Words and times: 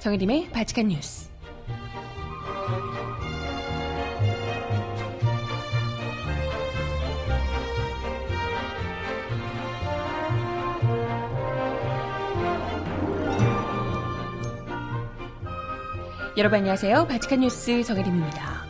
정혜림의 0.00 0.50
바치칸 0.50 0.88
뉴스. 0.88 1.28
여러분 16.38 16.60
안녕하세요. 16.60 17.06
바치칸 17.06 17.40
뉴스 17.40 17.84
정혜림입니다. 17.84 18.64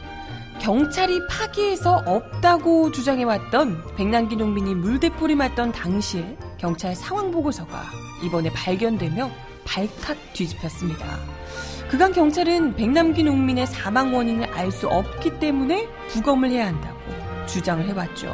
경찰이 0.61 1.29
파기해서 1.29 2.03
없다고 2.07 2.91
주장해왔던 2.91 3.95
백남기 3.95 4.35
농민이 4.35 4.75
물대포를 4.75 5.37
맞던 5.37 5.71
당시에 5.71 6.37
경찰 6.59 6.97
상황 6.97 7.31
보고서가 7.31 7.85
이번에 8.25 8.51
발견되며 8.53 9.31
발칵 9.65 10.33
뒤집혔습니다. 10.33 11.07
그간 11.91 12.13
경찰은 12.13 12.77
백남기 12.77 13.25
농민의 13.25 13.67
사망 13.67 14.15
원인을 14.15 14.49
알 14.55 14.71
수 14.71 14.87
없기 14.87 15.41
때문에 15.41 15.89
부검을 16.11 16.51
해야 16.51 16.69
한다고 16.69 16.97
주장을 17.47 17.85
해왔죠. 17.89 18.33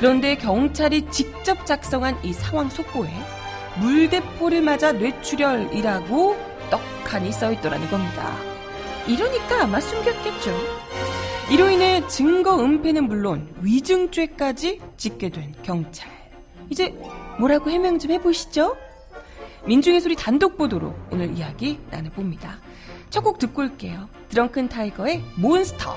그런데 0.00 0.34
경찰이 0.34 1.08
직접 1.10 1.64
작성한 1.64 2.18
이 2.24 2.32
상황 2.32 2.68
속보에 2.68 3.08
물대포를 3.78 4.62
맞아 4.62 4.90
뇌출혈이라고 4.90 6.36
떡하니 6.70 7.30
써있더라는 7.30 7.88
겁니다. 7.88 8.36
이러니까 9.06 9.62
아마 9.62 9.78
숨겼겠죠. 9.78 10.50
이로 11.52 11.70
인해 11.70 12.04
증거 12.08 12.58
은폐는 12.64 13.06
물론 13.06 13.48
위증죄까지 13.60 14.80
짓게 14.96 15.28
된 15.28 15.54
경찰. 15.62 16.10
이제 16.68 16.92
뭐라고 17.38 17.70
해명 17.70 18.00
좀 18.00 18.10
해보시죠? 18.10 18.76
민중의 19.66 20.00
소리 20.00 20.16
단독 20.16 20.56
보도로 20.58 20.92
오늘 21.12 21.36
이야기 21.36 21.78
나눠봅니다. 21.92 22.58
첫 23.12 23.22
곡 23.22 23.38
듣고 23.38 23.60
올게요. 23.62 24.08
드렁큰 24.30 24.68
타이거의 24.70 25.22
몬스터. 25.36 25.94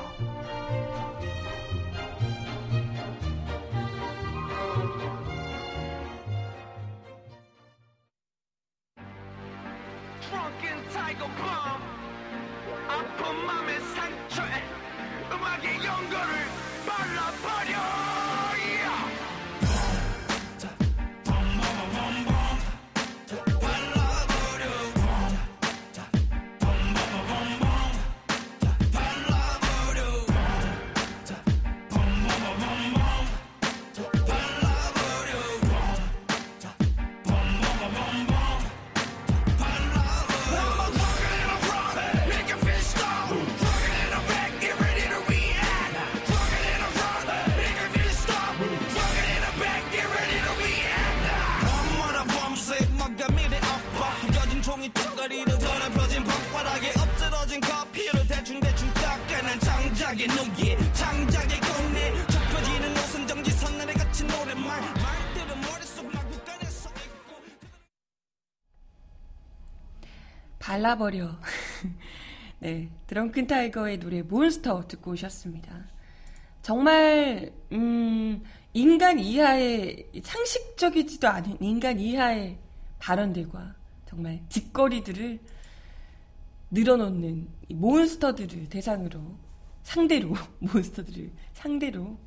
발라버려. 70.85 71.29
네, 72.59 72.89
드렁큰 73.07 73.47
타이거의 73.47 73.99
노래 73.99 74.21
몬스터 74.21 74.87
듣고 74.87 75.11
오셨습니다. 75.11 75.85
정말 76.61 77.51
음, 77.71 78.43
인간 78.73 79.19
이하의 79.19 80.09
상식적이지도 80.23 81.27
않은 81.27 81.57
인간 81.61 81.99
이하의 81.99 82.59
발언들과 82.99 83.75
정말 84.05 84.41
짓거리들을 84.49 85.39
늘어놓는 86.71 87.47
이 87.69 87.73
몬스터들을 87.73 88.69
대상으로 88.69 89.37
상대로 89.83 90.33
몬스터들을 90.59 91.31
상대로 91.53 92.17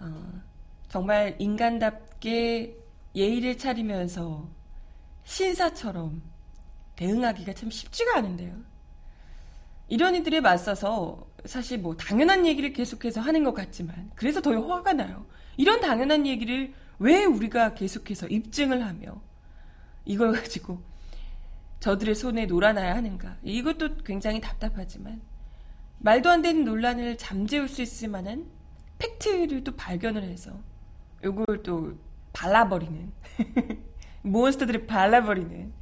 어, 0.00 0.42
정말 0.88 1.36
인간답게 1.38 2.76
예의를 3.14 3.56
차리면서 3.56 4.48
신사처럼 5.24 6.31
대응하기가 6.96 7.52
참 7.54 7.70
쉽지가 7.70 8.18
않은데요. 8.18 8.54
이런 9.88 10.14
이들에 10.14 10.40
맞서서 10.40 11.26
사실 11.44 11.78
뭐 11.78 11.96
당연한 11.96 12.46
얘기를 12.46 12.72
계속해서 12.72 13.20
하는 13.20 13.44
것 13.44 13.52
같지만 13.52 14.10
그래서 14.14 14.40
더 14.40 14.52
화가 14.58 14.94
나요. 14.94 15.26
이런 15.56 15.80
당연한 15.80 16.26
얘기를 16.26 16.72
왜 16.98 17.24
우리가 17.24 17.74
계속해서 17.74 18.28
입증을 18.28 18.84
하며 18.84 19.20
이걸 20.04 20.32
가지고 20.40 20.82
저들의 21.80 22.14
손에 22.14 22.46
놀아나야 22.46 22.94
하는가. 22.94 23.36
이것도 23.42 23.98
굉장히 24.04 24.40
답답하지만 24.40 25.20
말도 25.98 26.30
안 26.30 26.42
되는 26.42 26.64
논란을 26.64 27.18
잠재울 27.18 27.68
수 27.68 27.82
있을 27.82 28.08
만한 28.08 28.46
팩트를 28.98 29.64
또 29.64 29.74
발견을 29.76 30.22
해서 30.22 30.52
이걸 31.24 31.62
또 31.62 31.98
발라버리는 32.32 33.12
몬스터들을 34.22 34.86
발라버리는 34.86 35.72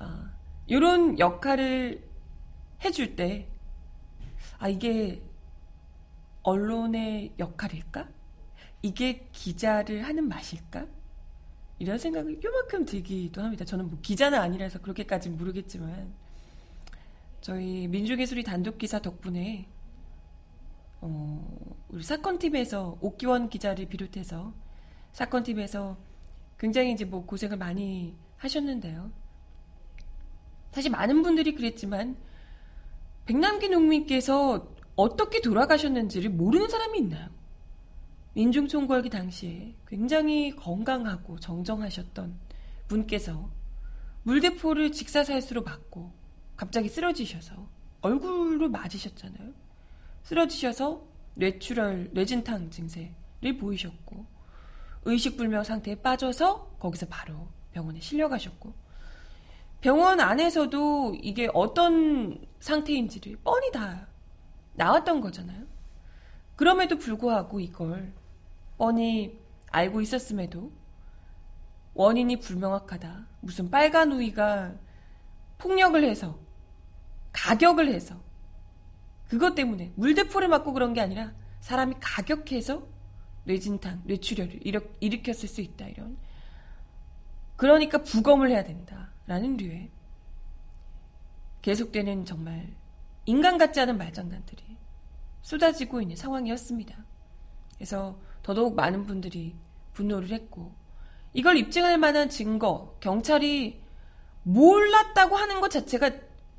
어, 0.00 0.28
이런 0.66 1.18
역할을 1.18 2.02
해줄 2.84 3.16
때, 3.16 3.48
아, 4.58 4.68
이게 4.68 5.22
언론의 6.42 7.34
역할일까? 7.38 8.08
이게 8.82 9.28
기자를 9.32 10.04
하는 10.04 10.28
맛일까? 10.28 10.86
이런 11.78 11.98
생각이 11.98 12.40
요만큼 12.42 12.84
들기도 12.84 13.42
합니다. 13.42 13.64
저는 13.64 13.88
뭐 13.88 13.98
기자는 14.02 14.38
아니라서 14.38 14.80
그렇게까지는 14.80 15.38
모르겠지만, 15.38 16.12
저희 17.40 17.86
민중예술이 17.88 18.42
단독 18.42 18.78
기사 18.78 19.00
덕분에, 19.00 19.66
어, 21.00 21.84
우리 21.88 22.02
사건팀에서 22.02 22.98
옥기원 23.00 23.48
기자를 23.48 23.86
비롯해서 23.86 24.52
사건팀에서 25.12 25.96
굉장히 26.58 26.92
이제 26.92 27.04
뭐 27.04 27.24
고생을 27.24 27.56
많이 27.56 28.14
하셨는데요. 28.36 29.10
사실 30.72 30.90
많은 30.90 31.22
분들이 31.22 31.54
그랬지만 31.54 32.16
백남기 33.26 33.68
농민께서 33.68 34.74
어떻게 34.96 35.40
돌아가셨는지를 35.40 36.30
모르는 36.30 36.68
사람이 36.68 36.98
있나요? 36.98 37.28
민중총궐기 38.34 39.10
당시에 39.10 39.74
굉장히 39.86 40.54
건강하고 40.54 41.38
정정하셨던 41.40 42.38
분께서 42.88 43.50
물대포를 44.22 44.92
직사살수로 44.92 45.62
맞고 45.62 46.12
갑자기 46.56 46.88
쓰러지셔서 46.88 47.68
얼굴로 48.02 48.68
맞으셨잖아요. 48.68 49.52
쓰러지셔서 50.22 51.06
뇌출혈, 51.34 52.10
뇌진탕 52.12 52.70
증세를 52.70 53.56
보이셨고 53.58 54.26
의식불명 55.04 55.64
상태에 55.64 55.94
빠져서 55.96 56.76
거기서 56.78 57.06
바로 57.06 57.48
병원에 57.72 58.00
실려가셨고 58.00 58.74
병원 59.80 60.20
안에서도 60.20 61.16
이게 61.22 61.48
어떤 61.54 62.46
상태인지를 62.60 63.38
뻔히 63.42 63.72
다 63.72 64.08
나왔던 64.74 65.20
거잖아요. 65.20 65.66
그럼에도 66.56 66.98
불구하고 66.98 67.60
이걸 67.60 68.12
뻔히 68.76 69.38
알고 69.70 70.00
있었음에도 70.02 70.70
원인이 71.94 72.40
불명확하다. 72.40 73.26
무슨 73.40 73.70
빨간 73.70 74.12
우이가 74.12 74.74
폭력을 75.58 76.02
해서 76.04 76.38
가격을 77.32 77.92
해서 77.92 78.20
그것 79.28 79.54
때문에 79.54 79.92
물대포를 79.96 80.48
맞고 80.48 80.72
그런 80.72 80.92
게 80.92 81.00
아니라 81.00 81.32
사람이 81.60 81.96
가격해서 82.00 82.86
뇌진탕, 83.44 84.02
뇌출혈을 84.04 84.66
일으, 84.66 84.80
일으켰을 85.00 85.48
수 85.48 85.60
있다 85.60 85.86
이런 85.88 86.18
그러니까 87.56 88.02
부검을 88.02 88.50
해야 88.50 88.64
된다 88.64 89.09
라는 89.30 89.56
류의 89.56 89.88
계속되는 91.62 92.24
정말 92.24 92.66
인간 93.26 93.58
같지 93.58 93.78
않은 93.78 93.96
말장난들이 93.96 94.60
쏟아지고 95.42 96.02
있는 96.02 96.16
상황이었습니다. 96.16 96.96
그래서 97.76 98.18
더더욱 98.42 98.74
많은 98.74 99.06
분들이 99.06 99.54
분노를 99.92 100.30
했고 100.30 100.74
이걸 101.32 101.58
입증할 101.58 101.96
만한 101.96 102.28
증거, 102.28 102.96
경찰이 102.98 103.80
몰랐다고 104.42 105.36
하는 105.36 105.60
것 105.60 105.70
자체가 105.70 106.10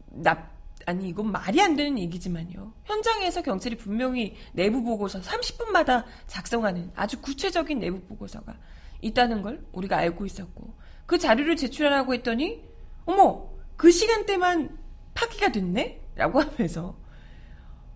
나 0.06 0.50
아니 0.86 1.10
이건 1.10 1.30
말이 1.30 1.62
안 1.62 1.76
되는 1.76 2.00
얘기지만요. 2.00 2.72
현장에서 2.86 3.42
경찰이 3.42 3.76
분명히 3.76 4.38
내부 4.54 4.82
보고서 4.82 5.20
30분마다 5.20 6.06
작성하는 6.26 6.90
아주 6.96 7.20
구체적인 7.20 7.80
내부 7.80 8.00
보고서가 8.00 8.56
있다는 9.02 9.42
걸 9.42 9.68
우리가 9.74 9.98
알고 9.98 10.26
있었고 10.26 10.74
그 11.12 11.18
자료를 11.18 11.58
제출하라고 11.58 12.14
했더니 12.14 12.64
어머 13.04 13.50
그 13.76 13.92
시간대만 13.92 14.78
파기가 15.14 15.52
됐네? 15.52 16.02
라고 16.16 16.40
하면서 16.40 16.96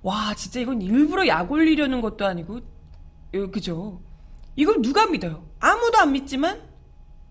와 0.01 0.33
진짜 0.35 0.59
이건 0.59 0.81
일부러 0.81 1.25
약 1.25 1.49
올리려는 1.49 2.01
것도 2.01 2.25
아니고 2.25 2.59
예, 3.33 3.47
그죠? 3.47 4.01
이걸 4.57 4.81
누가 4.81 5.07
믿어요? 5.07 5.47
아무도 5.61 5.97
안 5.97 6.11
믿지만 6.11 6.61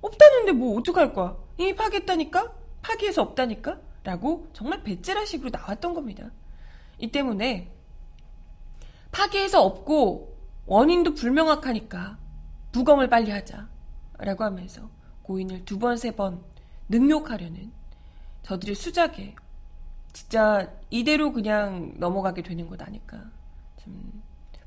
없다는데 0.00 0.52
뭐 0.52 0.78
어떡할 0.78 1.12
거야? 1.12 1.36
이미 1.58 1.76
파기했다니까? 1.76 2.54
파기해서 2.80 3.20
없다니까? 3.20 3.78
라고 4.04 4.48
정말 4.54 4.82
배째라식으로 4.84 5.50
나왔던 5.50 5.92
겁니다. 5.92 6.30
이 6.98 7.08
때문에 7.08 7.70
파기해서 9.12 9.62
없고 9.62 10.34
원인도 10.64 11.12
불명확하니까 11.12 12.16
부검을 12.72 13.10
빨리 13.10 13.30
하자. 13.30 13.68
라고 14.16 14.44
하면서 14.44 14.88
고인을 15.24 15.64
두 15.64 15.78
번, 15.78 15.96
세 15.96 16.12
번 16.12 16.42
능욕하려는 16.88 17.72
저들의 18.42 18.74
수작에 18.74 19.34
진짜 20.12 20.70
이대로 20.90 21.32
그냥 21.32 21.94
넘어가게 21.98 22.42
되는 22.42 22.68
것 22.68 22.80
아닐까. 22.80 23.20
참 23.78 24.22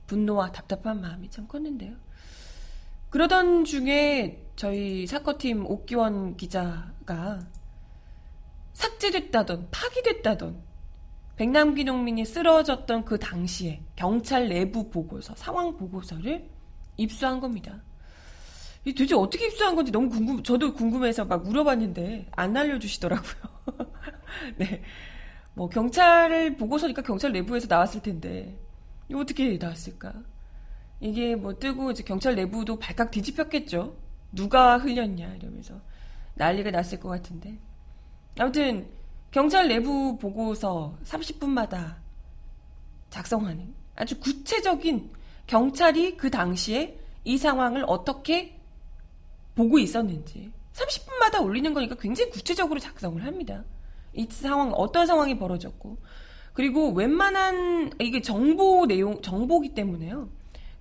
분노와 0.07 0.51
답답한 0.51 1.00
마음이 1.00 1.30
참 1.30 1.48
컸는데요. 1.48 1.95
그러던 3.09 3.63
중에 3.65 4.45
저희 4.56 5.07
사커팀 5.07 5.65
옥기원 5.65 6.36
기자가 6.36 7.39
삭제됐다던 8.74 9.69
파기됐다던 9.71 10.62
백남기 11.38 11.83
농민이 11.83 12.25
쓰러졌던 12.25 13.06
그 13.06 13.19
당시에 13.19 13.81
경찰 13.95 14.50
내부 14.50 14.89
보고서, 14.89 15.36
상황 15.36 15.77
보고서를 15.77 16.50
입수한 16.98 17.39
겁니다. 17.39 17.80
이 18.87 18.93
도대체 18.93 19.15
어떻게 19.15 19.47
입수한 19.47 19.75
건지 19.75 19.91
너무 19.91 20.07
궁금, 20.07 20.41
저도 20.43 20.73
궁금해서 20.73 21.25
막 21.25 21.43
물어봤는데 21.43 22.27
안 22.31 22.55
알려주시더라고요. 22.55 23.33
네. 24.55 24.81
뭐 25.53 25.67
경찰을 25.67 26.55
보고서니까 26.55 27.01
경찰 27.01 27.33
내부에서 27.33 27.67
나왔을 27.67 28.01
텐데 28.01 28.57
어떻게 29.13 29.57
나왔을까? 29.57 30.13
이게 31.01 31.35
뭐 31.35 31.59
뜨고 31.59 31.91
이제 31.91 32.01
경찰 32.01 32.35
내부도 32.35 32.79
발칵 32.79 33.11
뒤집혔겠죠. 33.11 33.97
누가 34.31 34.77
흘렸냐 34.77 35.35
이러면서 35.35 35.81
난리가 36.35 36.71
났을 36.71 36.97
것 36.97 37.09
같은데. 37.09 37.59
아무튼 38.39 38.87
경찰 39.31 39.67
내부 39.67 40.17
보고서 40.17 40.97
30분마다 41.03 41.97
작성하는 43.09 43.75
아주 43.97 44.17
구체적인 44.21 45.11
경찰이 45.45 46.15
그 46.15 46.31
당시에 46.31 46.97
이 47.25 47.37
상황을 47.37 47.83
어떻게 47.85 48.56
보고 49.57 49.80
있었는지 49.80 50.51
30분마다 50.74 51.44
올리는 51.44 51.74
거니까 51.74 51.95
굉장히 51.95 52.30
구체적으로 52.30 52.80
작성을 52.80 53.25
합니다. 53.25 53.65
이 54.13 54.27
상황 54.30 54.71
어떤 54.74 55.07
상황이 55.07 55.38
벌어졌고 55.38 55.98
그리고 56.54 56.92
웬만한 56.92 57.92
이게 58.00 58.21
정보 58.21 58.86
내용 58.86 59.19
정보기 59.21 59.74
때문에요. 59.74 60.30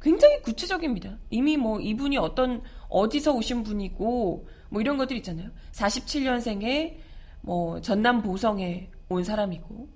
굉장히 0.00 0.42
구체적입니다. 0.42 1.18
이미 1.30 1.56
뭐 1.56 1.80
이분이 1.80 2.18
어떤 2.18 2.62
어디서 2.88 3.32
오신 3.32 3.62
분이고 3.62 4.46
뭐 4.68 4.80
이런 4.80 4.98
것들 4.98 5.16
있잖아요. 5.16 5.50
47년생에 5.72 6.98
뭐 7.40 7.80
전남 7.80 8.22
보성에 8.22 8.90
온 9.08 9.24
사람이고 9.24 9.88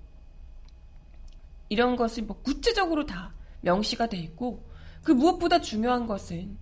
이런 1.69 1.95
것이 1.95 2.23
뭐 2.23 2.41
구체적으로 2.41 3.05
다 3.05 3.33
명시가 3.61 4.07
돼 4.07 4.17
있고 4.17 4.67
그 5.03 5.11
무엇보다 5.11 5.61
중요한 5.61 6.07
것은 6.07 6.57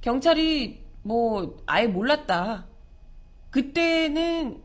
경찰이 0.00 0.87
뭐 1.08 1.56
아예 1.64 1.86
몰랐다. 1.86 2.66
그때는 3.50 4.62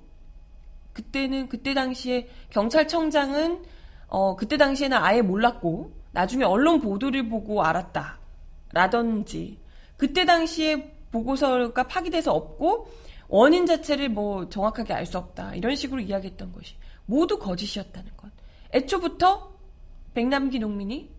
그때는 0.92 1.48
그때 1.48 1.74
당시에 1.74 2.28
경찰청장은 2.50 3.64
어 4.08 4.36
그때 4.36 4.58
당시에는 4.58 4.98
아예 4.98 5.22
몰랐고 5.22 5.94
나중에 6.12 6.44
언론 6.44 6.82
보도를 6.82 7.30
보고 7.30 7.64
알았다. 7.64 8.20
라든지 8.74 9.58
그때 9.96 10.26
당시에 10.26 10.92
보고서가 11.12 11.84
파기돼서 11.84 12.34
없고 12.34 12.90
원인 13.30 13.66
자체를 13.66 14.10
뭐 14.10 14.50
정확하게 14.50 14.94
알 14.94 15.06
수 15.06 15.18
없다. 15.18 15.56
이런 15.56 15.76
식으로 15.78 16.02
이야기했던 16.02 16.52
것이 16.52 16.76
모두 17.06 17.40
거짓이었다는 17.40 18.18
것. 18.18 18.30
애초부터 18.74 19.54
백남기 20.14 20.60
농민이 20.60 21.10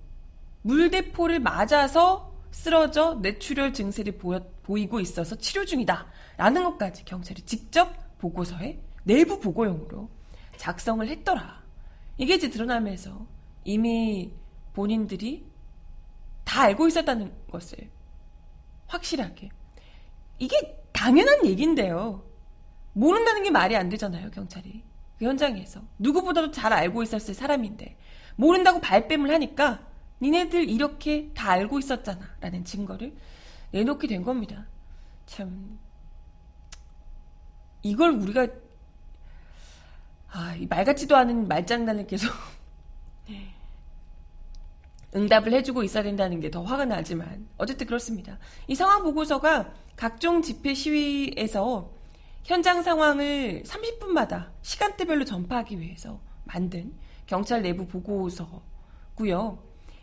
물대포를 0.63 1.41
맞아서 1.41 2.35
쓰러져 2.51 3.15
뇌출혈 3.23 3.73
증세를 3.73 4.19
보여, 4.19 4.41
보이고 4.65 4.99
있어서 4.99 5.37
치료 5.37 5.65
중이다. 5.65 6.07
라는 6.37 6.65
것까지 6.65 7.05
경찰이 7.05 7.43
직접 7.43 8.19
보고서에 8.19 8.81
내부 9.05 9.39
보고용으로 9.39 10.11
작성을 10.57 11.07
했더라. 11.07 11.63
이게 12.17 12.35
이제 12.35 12.51
드러나면서 12.51 13.27
이미 13.65 14.33
본인들이 14.73 15.47
다 16.45 16.63
알고 16.63 16.89
있었다는 16.89 17.33
것을 17.51 17.91
확실하게. 18.87 19.51
이게 20.39 20.85
당연한 20.93 21.47
얘기인데요. 21.47 22.25
모른다는 22.93 23.43
게 23.43 23.51
말이 23.51 23.77
안 23.77 23.89
되잖아요, 23.89 24.31
경찰이. 24.31 24.83
그 25.19 25.25
현장에서. 25.25 25.83
누구보다도 25.99 26.51
잘 26.51 26.73
알고 26.73 27.03
있었을 27.03 27.35
사람인데. 27.35 27.97
모른다고 28.37 28.81
발뺌을 28.81 29.31
하니까 29.31 29.87
니네들 30.23 30.69
이렇게 30.69 31.31
다 31.35 31.51
알고 31.51 31.79
있었잖아. 31.79 32.37
라는 32.41 32.65
증거를 32.65 33.17
내놓게 33.75 34.07
된 34.07 34.23
겁니다. 34.23 34.67
참. 35.27 35.81
이걸 37.83 38.13
우리가 38.13 38.47
아, 40.31 40.57
말 40.69 40.85
같지도 40.85 41.17
않은 41.17 41.49
말장난을 41.49 42.07
계속 42.07 42.33
응답을 45.15 45.53
해주고 45.53 45.83
있어야 45.83 46.03
된다는 46.05 46.41
게 46.41 46.51
더 46.51 46.63
화가 46.63 46.85
나지만 46.85 47.49
어쨌든 47.57 47.87
그렇습니다. 47.87 48.39
이 48.69 48.77
상황 48.77 49.03
보고서가 49.03 49.73
각종 49.97 50.41
집회 50.41 50.73
시위에서 50.73 51.93
현장 52.45 52.83
상황을 52.83 53.65
30분마다 53.65 54.51
시간대별로 54.63 55.25
전파하기 55.25 55.81
위해서 55.81 56.21
만든 56.45 56.95
경찰 57.27 57.63
내부 57.63 57.87
보고서고요. 57.89 59.59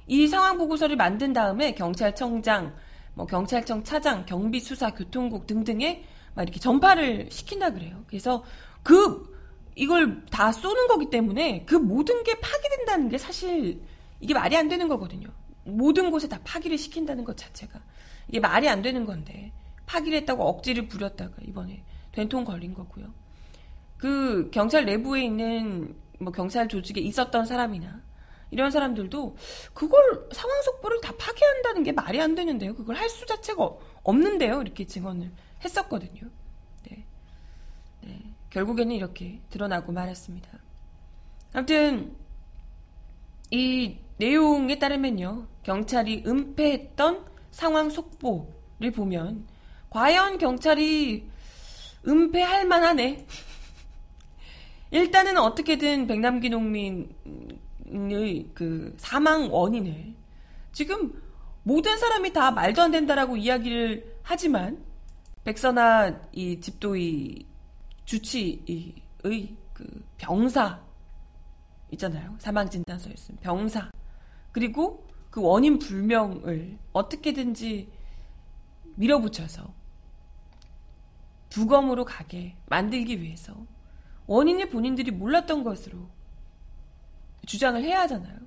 이 0.08 0.28
상황 0.28 0.58
보고서를 0.58 0.98
만든 0.98 1.32
다음에 1.32 1.74
경찰청장, 1.74 2.76
뭐 3.14 3.26
경찰청 3.26 3.84
차장, 3.84 4.26
경비수사, 4.26 4.92
교통국 4.92 5.48
등등에 5.48 6.04
막 6.34 6.44
이렇게 6.44 6.60
전파를 6.60 7.28
시킨다 7.30 7.72
그래요. 7.72 8.04
그래서 8.08 8.44
그 8.84 9.30
이걸 9.76 10.26
다 10.26 10.52
쏘는 10.52 10.88
거기 10.88 11.10
때문에 11.10 11.66
그 11.66 11.76
모든 11.76 12.24
게 12.24 12.40
파기된다는 12.40 13.10
게 13.10 13.18
사실 13.18 13.82
이게 14.20 14.34
말이 14.34 14.56
안 14.56 14.68
되는 14.68 14.88
거거든요. 14.88 15.28
모든 15.64 16.12
곳에 16.12 16.28
다 16.28 16.40
파기를 16.44 16.78
시킨다는 16.78 17.24
것 17.24 17.38
자체가 17.38 17.80
이게 18.28 18.40
말이 18.40 18.68
안 18.68 18.82
되는 18.82 19.06
건데 19.06 19.52
파기를 19.86 20.20
했다고 20.20 20.44
억지를 20.44 20.88
부렸다가 20.88 21.34
이번에 21.48 21.84
된통 22.12 22.46
걸린 22.46 22.74
거고요. 22.74 23.08
그 23.98 24.50
경찰 24.52 24.86
내부에 24.86 25.24
있는 25.26 25.96
뭐 26.20 26.32
경찰 26.32 26.68
조직에 26.68 27.02
있었던 27.02 27.46
사람이나 27.46 28.02
이런 28.52 28.70
사람들도 28.70 29.36
그걸 29.74 30.28
상황 30.34 30.62
속보를 30.64 31.00
다 31.02 31.14
파괴한다는 31.18 31.84
게 31.84 31.92
말이 31.94 32.22
안 32.22 32.36
되는데요. 32.36 32.76
그걸 32.76 32.96
할 32.98 33.10
수 33.10 33.26
자체가 33.26 33.70
없는데요. 34.04 34.62
이렇게 34.62 34.86
증언을 34.86 35.32
했었거든요. 35.64 36.22
네. 36.90 37.06
네. 38.02 38.20
결국에는 38.50 38.94
이렇게 38.96 39.40
드러나고 39.50 39.92
말았습니다. 39.92 40.50
아무튼 41.54 42.16
이 43.52 43.98
내용에 44.18 44.80
따르면요. 44.80 45.48
경찰이 45.64 46.24
은폐했던 46.26 47.26
상황 47.52 47.90
속보를 47.90 48.92
보면 48.96 49.46
과연 49.90 50.38
경찰이 50.38 51.30
은폐할 52.08 52.66
만하네. 52.66 53.26
일단은 54.92 55.38
어떻게든 55.38 56.08
백남기 56.08 56.50
농민 56.50 57.14
의 57.92 58.52
그 58.54 58.94
사망 58.98 59.52
원인을 59.52 60.14
지금 60.72 61.22
모든 61.64 61.98
사람이 61.98 62.34
다 62.34 62.52
말도 62.52 62.82
안 62.82 62.92
된다라고 62.92 63.38
이야기를 63.38 64.20
하지만 64.24 64.84
백선아 65.44 66.22
이 66.32 66.60
집도의 66.60 67.46
주치의 68.06 68.96
그 69.74 70.06
병사 70.18 70.82
있잖아요. 71.92 72.36
사망 72.40 72.70
진단서였으면 72.70 73.40
병사 73.42 73.92
그리고 74.52 75.08
그 75.30 75.42
원인 75.42 75.80
불명을 75.80 76.78
어떻게든지 76.94 77.92
밀어붙여서 78.96 79.74
부검으로 81.50 82.06
가게 82.06 82.56
만들기 82.68 83.22
위해서 83.22 83.56
원인을 84.28 84.70
본인들이 84.70 85.12
몰랐던 85.12 85.64
것으로 85.64 86.10
주장을 87.46 87.82
해야 87.84 88.02
하잖아요. 88.02 88.38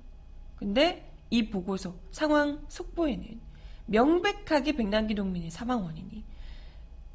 근데 0.55 1.11
이 1.29 1.49
보고서 1.49 1.95
상황 2.11 2.65
속보에는 2.69 3.39
명백하게 3.87 4.73
백남기 4.73 5.13
농민의 5.13 5.51
사망 5.51 5.83
원인이 5.83 6.23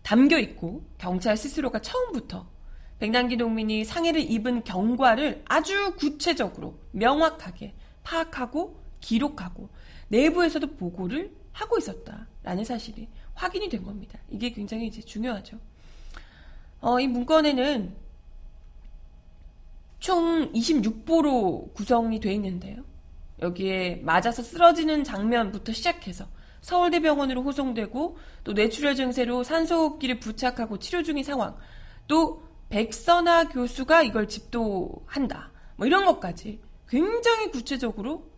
담겨 0.02 0.38
있고 0.38 0.84
경찰 0.98 1.36
스스로가 1.36 1.80
처음부터 1.80 2.48
백남기 2.98 3.36
농민이 3.36 3.84
상해를 3.84 4.20
입은 4.30 4.64
경과를 4.64 5.42
아주 5.48 5.94
구체적으로 5.96 6.78
명확하게 6.92 7.74
파악하고 8.02 8.78
기록하고 9.00 9.70
내부에서도 10.08 10.76
보고를 10.76 11.34
하고 11.52 11.78
있었다라는 11.78 12.64
사실이 12.64 13.08
확인이 13.34 13.68
된 13.68 13.82
겁니다. 13.84 14.18
이게 14.28 14.50
굉장히 14.50 14.86
이제 14.86 15.00
중요하죠. 15.00 15.58
어, 16.80 17.00
이 17.00 17.06
문건에는 17.06 17.94
총 20.00 20.50
26보로 20.52 21.72
구성이 21.74 22.18
되어 22.20 22.32
있는데요. 22.32 22.82
여기에 23.40 24.00
맞아서 24.02 24.42
쓰러지는 24.42 25.04
장면부터 25.04 25.72
시작해서 25.72 26.26
서울대병원으로 26.62 27.42
호송되고 27.42 28.18
또 28.44 28.52
뇌출혈 28.52 28.94
증세로 28.94 29.44
산소호흡기를 29.44 30.20
부착하고 30.20 30.78
치료 30.78 31.02
중인 31.02 31.24
상황 31.24 31.56
또 32.06 32.42
백선아 32.68 33.48
교수가 33.48 34.02
이걸 34.02 34.28
집도한다 34.28 35.50
뭐 35.76 35.86
이런 35.86 36.04
것까지 36.04 36.60
굉장히 36.88 37.50
구체적으로 37.50 38.30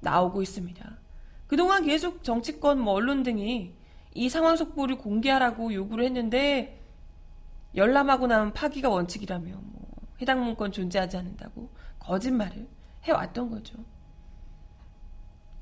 나오고 0.00 0.42
있습니다. 0.42 0.98
그동안 1.46 1.84
계속 1.84 2.24
정치권 2.24 2.80
뭐 2.80 2.94
언론 2.94 3.22
등이 3.22 3.74
이 4.14 4.28
상황 4.28 4.56
속보를 4.56 4.98
공개하라고 4.98 5.72
요구를 5.72 6.04
했는데 6.06 6.80
열람하고 7.74 8.26
나면 8.26 8.52
파기가 8.52 8.88
원칙이라며 8.88 9.52
뭐 9.52 9.69
해당 10.20 10.44
문건 10.44 10.72
존재하지 10.72 11.16
않는다고 11.16 11.70
거짓말을 11.98 12.68
해왔던 13.04 13.50
거죠. 13.50 13.76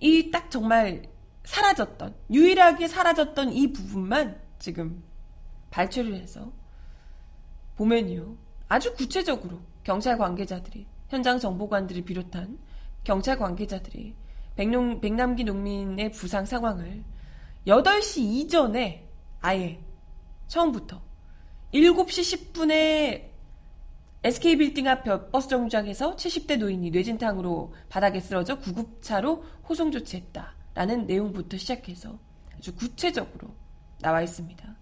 이 0.01 0.31
딱 0.31 0.51
정말 0.51 1.03
사라졌던 1.45 2.15
유일하게 2.31 2.89
사라졌던 2.89 3.53
이 3.53 3.73
부분만 3.73 4.41
지금 4.59 5.03
발췌를 5.71 6.15
해서 6.15 6.53
보면요 7.77 8.37
아주 8.69 8.95
구체적으로 8.95 9.61
경찰 9.83 10.19
관계자들이 10.19 10.87
현장 11.09 11.39
정보관들을 11.39 12.03
비롯한 12.03 12.59
경찰 13.05 13.39
관계자들이 13.39 14.15
백농, 14.57 15.01
백남기 15.01 15.45
농민의 15.45 16.13
부상 16.13 16.45
상황을 16.45 17.03
8시 17.67 18.19
이전에 18.19 19.09
아예 19.41 19.81
처음부터 20.49 21.01
7시 21.73 22.53
10분에 22.53 23.29
SK 24.25 24.57
빌딩 24.57 24.89
앞 24.89 25.05
버스 25.31 25.49
정류장에서 25.49 26.17
70대 26.17 26.59
노인이 26.59 26.91
뇌진탕으로 26.91 27.73
바닥에 27.89 28.19
쓰러져 28.19 28.59
구급차로 28.59 29.45
호송 29.69 29.93
조치했다라는 29.93 31.07
내용부터 31.07 31.57
시작해서 31.57 32.19
아주 32.57 32.75
구체적으로 32.75 33.55
나와 34.01 34.23
있습니다. 34.23 34.77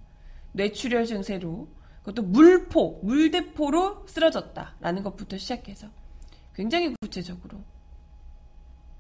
뇌출혈 0.53 1.05
증세로 1.05 1.69
그것도 1.99 2.23
물포, 2.23 3.01
물대포로 3.03 4.07
쓰러졌다라는 4.07 5.03
것부터 5.03 5.37
시작해서 5.37 5.89
굉장히 6.55 6.95
구체적으로 7.01 7.59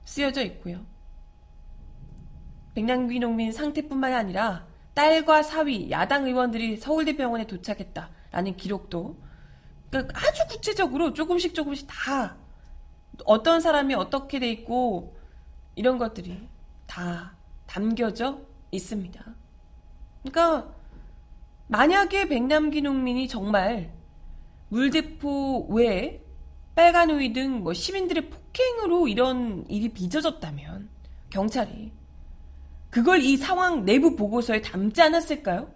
쓰여져 0.05 0.43
있고요. 0.43 0.85
백남기 2.75 3.19
농민 3.19 3.53
상태뿐만 3.53 4.13
아니라 4.13 4.67
딸과 4.93 5.43
사위, 5.43 5.91
야당 5.91 6.27
의원들이 6.27 6.77
서울대병원에 6.77 7.47
도착했다라는 7.47 8.57
기록도 8.57 9.17
그러니까 10.03 10.29
아주 10.29 10.47
구체적으로 10.49 11.13
조금씩 11.13 11.55
조금씩 11.55 11.87
다 11.89 12.37
어떤 13.25 13.61
사람이 13.61 13.95
어떻게 13.95 14.39
돼 14.39 14.51
있고 14.51 15.17
이런 15.75 15.99
것들이 15.99 16.49
다 16.87 17.35
담겨져 17.67 18.41
있습니다. 18.71 19.25
그러니까 20.23 20.73
만약에 21.69 22.29
백남기 22.29 22.83
농민이 22.83 23.29
정말 23.29 23.93
물대포 24.69 25.69
외에 25.71 26.23
빨간 26.75 27.11
우이 27.11 27.33
등 27.33 27.63
뭐 27.63 27.73
시민들의 27.73 28.29
폭행으로 28.29 29.09
이런 29.09 29.65
일이 29.69 29.89
빚어졌다면 29.89 30.89
경찰이 31.31 31.93
그걸 32.91 33.21
이 33.23 33.37
상황 33.37 33.85
내부 33.85 34.15
보고서에 34.17 34.61
담지 34.61 35.03
않았을까요? 35.03 35.71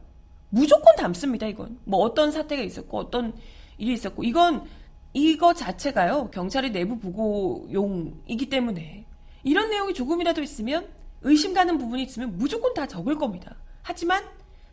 무조건 0.51 0.97
담습니다, 0.97 1.47
이건. 1.47 1.79
뭐 1.85 2.01
어떤 2.01 2.31
사태가 2.33 2.63
있었고 2.63 2.99
어떤 2.99 3.35
일이 3.81 3.95
있었고 3.95 4.23
이건 4.23 4.67
이거 5.13 5.55
자체가요. 5.55 6.31
경찰의 6.31 6.71
내부 6.71 6.99
보고용이기 6.99 8.49
때문에 8.49 9.07
이런 9.43 9.71
내용이 9.71 9.95
조금이라도 9.95 10.43
있으면 10.43 10.89
의심 11.23 11.55
가는 11.55 11.79
부분이 11.79 12.03
있으면 12.05 12.37
무조건 12.37 12.75
다 12.75 12.87
적을 12.87 13.17
겁니다. 13.17 13.57
하지만 13.83 14.25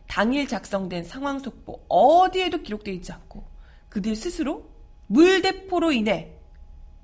당일 0.06 0.46
작성된 0.46 1.04
상황 1.04 1.38
속보 1.38 1.86
어디에도 1.88 2.62
기록되어 2.62 2.94
있지 2.94 3.12
않고 3.12 3.44
그들 3.88 4.14
스스로 4.14 4.70
물대포로 5.06 5.92
인해 5.92 6.34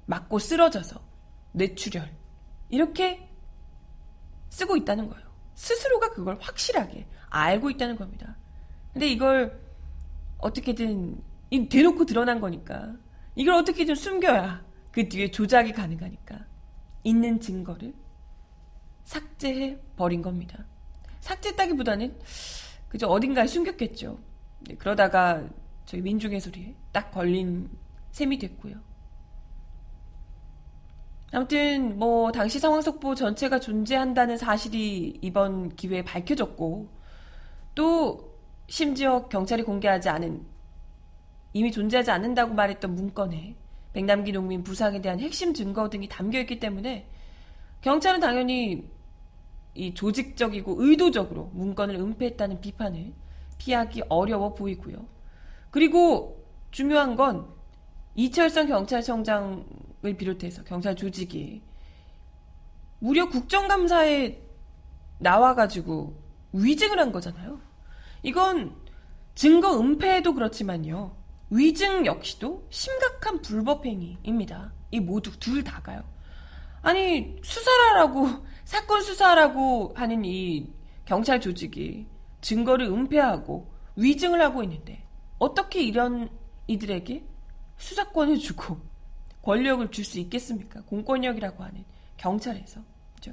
맞고 0.07 0.39
쓰러져서 0.39 1.01
뇌출혈 1.53 2.11
이렇게 2.69 3.29
쓰고 4.51 4.77
있다는 4.77 5.09
거예요. 5.09 5.25
스스로가 5.55 6.11
그걸 6.11 6.37
확실하게 6.41 7.07
알고 7.31 7.71
있다는 7.71 7.97
겁니다. 7.97 8.37
근데 8.93 9.09
이걸 9.09 9.61
어떻게든 10.39 11.21
대놓고 11.69 12.07
드러난 12.07 12.41
거니까 12.41 12.95
이걸 13.35 13.55
어떻게든 13.55 13.95
숨겨야 13.95 14.65
그 14.91 15.09
뒤에 15.09 15.31
조작이 15.31 15.73
가능하니까 15.73 16.39
있는 17.03 17.41
증거를 17.41 17.93
삭제해 19.05 19.79
버린 19.97 20.23
겁니다. 20.23 20.65
삭제했다기보다는 21.21 22.19
그저 22.89 23.07
어딘가에 23.09 23.47
숨겼겠죠. 23.47 24.19
네, 24.61 24.75
그러다가 24.77 25.47
저희 25.85 26.01
민중의 26.01 26.41
소리에 26.41 26.75
딱 26.93 27.11
걸린 27.11 27.69
셈이 28.13 28.39
됐고요. 28.39 28.77
아무튼 31.33 31.99
뭐 31.99 32.31
당시 32.31 32.61
상황 32.61 32.81
속보 32.81 33.17
전체가 33.17 33.59
존재한다는 33.59 34.39
사실이 34.39 35.19
이번 35.21 35.75
기회에 35.75 36.03
밝혀졌고 36.05 36.89
또 37.75 38.39
심지어 38.69 39.27
경찰이 39.29 39.65
공개하지 39.65 40.09
않은 40.09 40.54
이미 41.55 41.71
존재하지 41.73 42.11
않는다고 42.11 42.53
말했던 42.53 42.95
문건에 42.95 43.57
백남기 43.93 44.33
농민 44.33 44.65
부상에 44.65 45.01
대한 45.01 45.21
핵심 45.21 45.55
증거 45.55 45.89
등이 45.89 46.09
담겨 46.09 46.41
있기 46.41 46.59
때문에 46.59 47.09
경찰은 47.81 48.21
당연히 48.21 48.91
이 49.75 49.95
조직적이고 49.95 50.77
의도적으로 50.79 51.51
문건을 51.55 51.95
은폐했다는 51.95 52.61
비판을 52.61 53.13
피하기 53.59 54.03
어려워 54.09 54.55
보이고요. 54.55 55.07
그리고 55.71 56.45
중요한 56.73 57.15
건 57.15 57.47
이철성 58.17 58.67
경찰청장을 58.67 59.65
비롯해서 60.19 60.65
경찰 60.65 60.97
조직이 60.97 61.63
무려 62.99 63.29
국정감사에 63.29 64.41
나와가지고 65.19 66.17
위증을 66.53 66.99
한 66.99 67.13
거잖아요. 67.13 67.61
이건 68.23 68.75
증거 69.35 69.79
은폐도 69.79 70.35
그렇지만요. 70.35 71.24
위증 71.55 72.05
역시도 72.05 72.67
심각한 72.69 73.41
불법 73.41 73.87
행위입니다. 73.87 74.73
이 74.91 74.99
모두 74.99 75.31
둘 75.39 75.63
다가요. 75.63 76.03
아니 76.83 77.37
수사라라고 77.45 78.29
사건 78.65 79.03
수사라고 79.03 79.93
하는 79.95 80.25
이 80.25 80.67
경찰 81.05 81.41
조직이 81.41 82.07
증거를 82.41 82.87
은폐하고 82.87 83.73
위증을 83.95 84.41
하고 84.43 84.65
있는데 84.65 85.07
어떻게 85.39 85.81
이런 85.81 86.29
이들에게 86.67 87.25
수사권을 87.79 88.39
주고 88.39 88.79
권력을 89.43 89.89
줄 89.93 90.05
수 90.05 90.19
있겠습니까? 90.19 90.83
공권력이라고 90.83 91.63
하는 91.63 91.85
경찰에서. 92.17 92.81
그죠? 93.15 93.33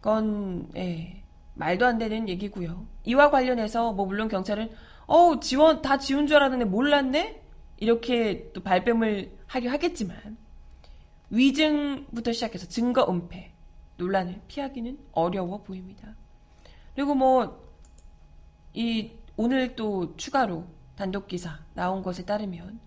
그건, 0.00 0.68
예, 0.74 1.22
말도 1.54 1.86
안 1.86 1.98
되는 1.98 2.28
얘기고요. 2.28 2.86
이와 3.04 3.30
관련해서, 3.30 3.92
뭐, 3.92 4.06
물론 4.06 4.28
경찰은, 4.28 4.70
어우, 5.06 5.40
지원, 5.40 5.82
다 5.82 5.98
지운 5.98 6.26
줄 6.26 6.36
알았는데 6.36 6.64
몰랐네? 6.66 7.42
이렇게 7.78 8.50
또 8.52 8.62
발뺌을 8.62 9.38
하려 9.46 9.70
하겠지만, 9.70 10.36
위증부터 11.30 12.32
시작해서 12.32 12.66
증거 12.68 13.06
은폐, 13.08 13.52
논란을 13.96 14.40
피하기는 14.48 14.98
어려워 15.12 15.62
보입니다. 15.62 16.14
그리고 16.94 17.14
뭐, 17.14 17.64
이, 18.72 19.12
오늘 19.36 19.74
또 19.74 20.16
추가로 20.16 20.64
단독 20.96 21.26
기사 21.26 21.58
나온 21.74 22.02
것에 22.02 22.24
따르면 22.24 22.80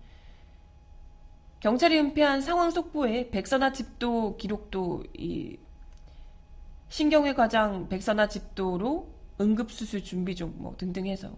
경찰이 1.60 1.98
은폐한 1.98 2.40
상황 2.40 2.70
속보에 2.70 3.30
백선아 3.30 3.72
집도 3.72 4.36
기록도 4.36 5.04
이 5.16 5.58
신경외 6.88 7.34
과장 7.34 7.88
백선아 7.88 8.28
집도로 8.28 9.12
응급수술 9.40 10.02
준비 10.02 10.34
중 10.34 10.54
뭐 10.56 10.74
등등 10.76 11.06
해서 11.06 11.36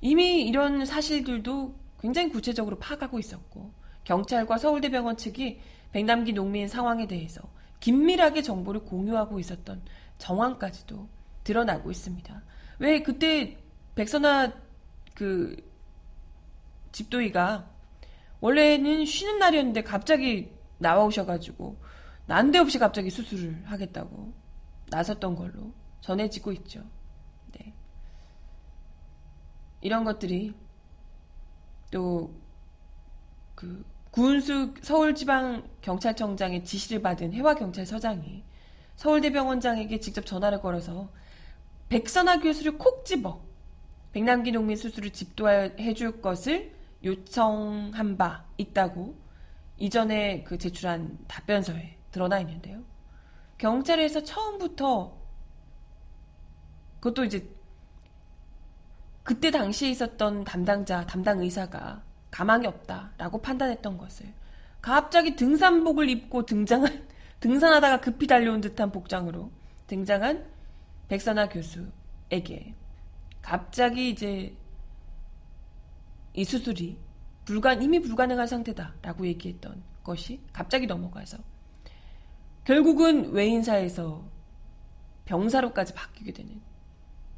이미 0.00 0.46
이런 0.46 0.84
사실들도 0.86 1.74
굉장히 2.00 2.30
구체적으로 2.30 2.78
파악하고 2.78 3.18
있었고 3.18 3.72
경찰과 4.04 4.58
서울대병원 4.58 5.16
측이 5.16 5.60
백남기 5.92 6.32
농민 6.32 6.68
상황에 6.68 7.06
대해서 7.06 7.40
긴밀하게 7.80 8.42
정보를 8.42 8.80
공유하고 8.84 9.38
있었던 9.40 9.82
정황까지도 10.18 11.08
드러나고 11.44 11.90
있습니다. 11.90 12.42
왜 12.78 13.02
그때 13.02 13.56
백선아 13.94 14.52
그 15.14 15.56
집도이가 16.92 17.70
원래는 18.40 19.04
쉬는 19.04 19.38
날이었는데 19.38 19.82
갑자기 19.82 20.50
나와 20.78 21.04
오셔가지고 21.04 21.76
난데없이 22.26 22.78
갑자기 22.78 23.10
수술을 23.10 23.62
하겠다고 23.66 24.43
나섰던 24.90 25.36
걸로 25.36 25.72
전해지고 26.00 26.52
있죠. 26.52 26.82
네. 27.52 27.72
이런 29.80 30.04
것들이 30.04 30.54
또그 31.90 33.84
구은수 34.10 34.74
서울지방경찰청장의 34.80 36.64
지시를 36.64 37.02
받은 37.02 37.32
해와경찰서장이 37.32 38.44
서울대병원장에게 38.96 39.98
직접 39.98 40.24
전화를 40.24 40.60
걸어서 40.60 41.08
백선아 41.88 42.38
교수를 42.38 42.78
콕 42.78 43.04
집어 43.04 43.42
백남기 44.12 44.52
농민 44.52 44.76
수술을 44.76 45.10
집도해 45.10 45.94
줄 45.94 46.20
것을 46.20 46.72
요청한 47.02 48.16
바 48.16 48.44
있다고 48.56 49.16
이전에 49.78 50.44
그 50.44 50.56
제출한 50.56 51.18
답변서에 51.26 51.96
드러나 52.12 52.38
있는데요. 52.40 52.82
경찰에서 53.64 54.22
처음부터 54.22 55.16
그것도 57.00 57.24
이제 57.24 57.48
그때 59.22 59.50
당시에 59.50 59.88
있었던 59.88 60.44
담당자, 60.44 61.06
담당 61.06 61.40
의사가 61.40 62.02
가망이 62.30 62.66
없다라고 62.66 63.40
판단했던 63.40 63.96
것을 63.96 64.26
갑자기 64.82 65.34
등산복을 65.34 66.10
입고 66.10 66.44
등장한 66.44 67.08
등산하다가 67.40 68.02
급히 68.02 68.26
달려온 68.26 68.60
듯한 68.60 68.92
복장으로 68.92 69.50
등장한 69.86 70.44
백선아 71.08 71.48
교수에게 71.48 72.74
갑자기 73.40 74.10
이제 74.10 74.54
이 76.34 76.44
수술이 76.44 76.98
불가 77.46 77.72
이미 77.72 77.98
불가능한 77.98 78.46
상태다라고 78.46 79.26
얘기했던 79.26 79.82
것이 80.02 80.42
갑자기 80.52 80.86
넘어가서 80.86 81.53
결국은 82.64 83.32
외인사에서 83.32 84.24
병사로까지 85.26 85.94
바뀌게 85.94 86.32
되는 86.32 86.60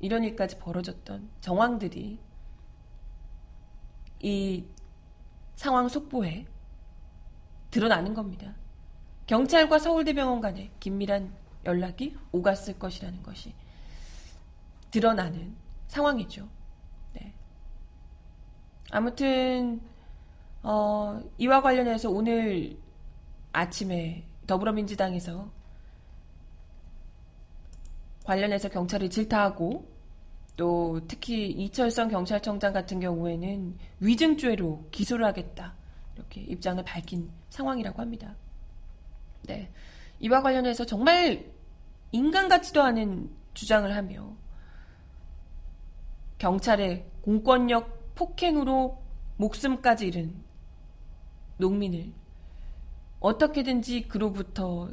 이런 0.00 0.25
일까지 0.25 0.59
벌어졌던 0.59 1.28
정황들이 1.40 2.18
이 4.21 4.64
상황 5.56 5.88
속보에 5.88 6.47
드러나는 7.71 8.14
겁니다. 8.14 8.54
경찰과 9.26 9.78
서울대병원 9.78 10.40
간에 10.40 10.71
긴밀한 10.78 11.35
연락이 11.64 12.16
오갔을 12.30 12.78
것이라는 12.78 13.23
것이 13.23 13.52
드러나는 14.90 15.56
상황이죠. 15.88 16.49
네. 17.14 17.35
아무튼 18.90 19.80
어, 20.62 21.21
이와 21.38 21.62
관련해서 21.62 22.11
오늘 22.11 22.78
아침에 23.52 24.25
더불어민주당에서 24.47 25.50
관련해서 28.25 28.69
경찰이 28.69 29.09
질타하고 29.09 29.89
또 30.56 31.00
특히 31.06 31.49
이철성 31.50 32.09
경찰청장 32.09 32.73
같은 32.73 32.99
경우에는 32.99 33.78
위증죄로 34.00 34.89
기소를 34.91 35.25
하겠다 35.26 35.75
이렇게 36.15 36.41
입장을 36.41 36.82
밝힌 36.85 37.30
상황이라고 37.50 38.00
합니다. 38.00 38.35
네, 39.43 39.71
이와 40.19 40.43
관련해서 40.43 40.85
정말 40.87 41.45
인간 42.11 42.49
같지도 42.49 42.82
않은 42.82 43.30
주장을 43.54 43.95
하며 43.95 44.35
경찰의 46.39 47.06
공권력 47.23 48.15
폭행으로 48.15 49.02
목숨까지 49.37 50.06
잃은 50.09 50.35
농민을 51.59 52.13
어떻게든지 53.21 54.09
그로부터 54.09 54.91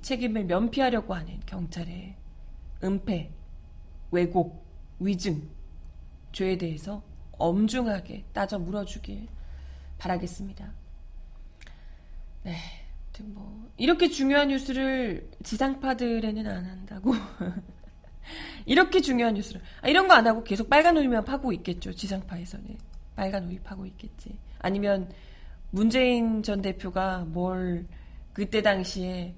책임을 0.00 0.44
면피하려고 0.44 1.14
하는 1.14 1.40
경찰의 1.46 2.16
은폐, 2.82 3.30
왜곡, 4.10 4.64
위증, 4.98 5.48
죄에 6.32 6.56
대해서 6.58 7.02
엄중하게 7.32 8.24
따져 8.32 8.58
물어주길 8.58 9.28
바라겠습니다. 9.98 10.72
네. 12.44 12.56
뭐, 13.22 13.68
이렇게 13.76 14.08
중요한 14.08 14.48
뉴스를 14.48 15.30
지상파들에는 15.42 16.46
안 16.46 16.64
한다고. 16.64 17.12
이렇게 18.64 19.00
중요한 19.00 19.34
뉴스를. 19.34 19.60
아, 19.82 19.88
이런 19.88 20.08
거 20.08 20.14
안 20.14 20.26
하고 20.26 20.42
계속 20.42 20.70
빨간 20.70 20.96
우유만 20.96 21.24
파고 21.24 21.52
있겠죠. 21.52 21.92
지상파에서는. 21.92 22.78
빨간 23.16 23.48
우유 23.48 23.60
파고 23.60 23.84
있겠지. 23.86 24.38
아니면 24.60 25.10
문재인 25.70 26.42
전 26.42 26.62
대표가 26.62 27.24
뭘 27.28 27.86
그때 28.32 28.62
당시에 28.62 29.34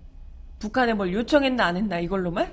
북한에 0.59 0.95
뭘 0.95 1.13
요청했나 1.13 1.65
안 1.65 1.77
했나 1.77 1.99
이걸로만 1.99 2.53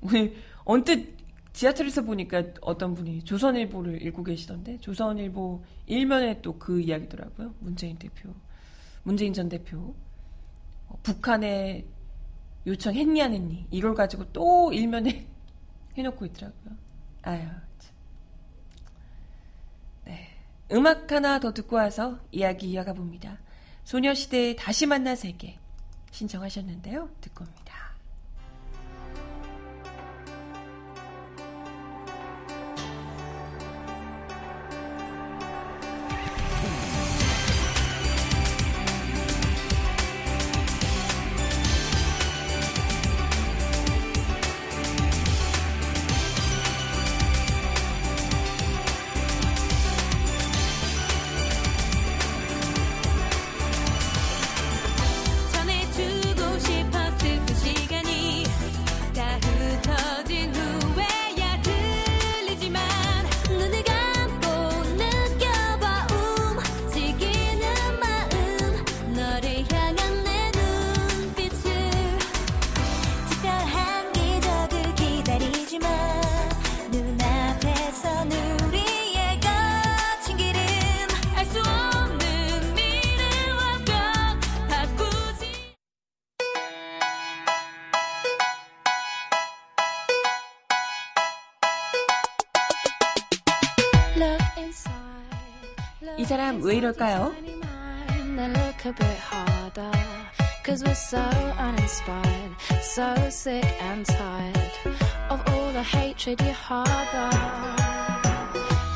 오늘 0.00 0.34
언뜻 0.64 1.16
지하철에서 1.52 2.02
보니까 2.02 2.42
어떤 2.60 2.94
분이 2.94 3.24
조선일보를 3.24 4.02
읽고 4.06 4.24
계시던데 4.24 4.78
조선일보 4.78 5.64
일면에 5.86 6.42
또 6.42 6.58
그 6.58 6.80
이야기더라고요. 6.80 7.54
문재인 7.60 7.96
대표, 7.96 8.28
문재인 9.04 9.32
전 9.32 9.48
대표 9.48 9.94
어, 10.88 10.98
북한에 11.02 11.84
요청했니 12.66 13.22
안 13.22 13.32
했니 13.32 13.66
이걸 13.70 13.94
가지고 13.94 14.24
또 14.32 14.72
일면에 14.72 15.26
해놓고 15.96 16.26
있더라고요. 16.26 16.76
아유. 17.22 17.40
참. 17.78 17.94
네. 20.04 20.28
음악 20.72 21.12
하나 21.12 21.38
더 21.38 21.52
듣고 21.52 21.76
와서 21.76 22.18
이야기 22.32 22.70
이어가 22.70 22.92
봅니다. 22.92 23.38
소녀시대의 23.84 24.56
다시 24.56 24.86
만난 24.86 25.14
세계 25.14 25.58
신청하셨는데요. 26.10 27.08
듣고 27.20 27.44
옵니다. 27.44 27.65
왜 96.66 96.78
이럴까요? 96.78 97.32
look 98.48 98.86
a 98.86 98.92
bit 98.92 99.18
harder. 99.20 99.92
Cause 100.64 100.82
we're 100.84 100.96
so 100.96 101.22
uninspired, 101.58 102.56
so 102.82 103.14
sick 103.30 103.64
and 103.80 104.04
tired 104.04 104.72
of 105.30 105.40
all 105.46 105.72
the 105.72 105.84
hatred 105.84 106.42
you 106.42 106.52
harbor. 106.52 107.30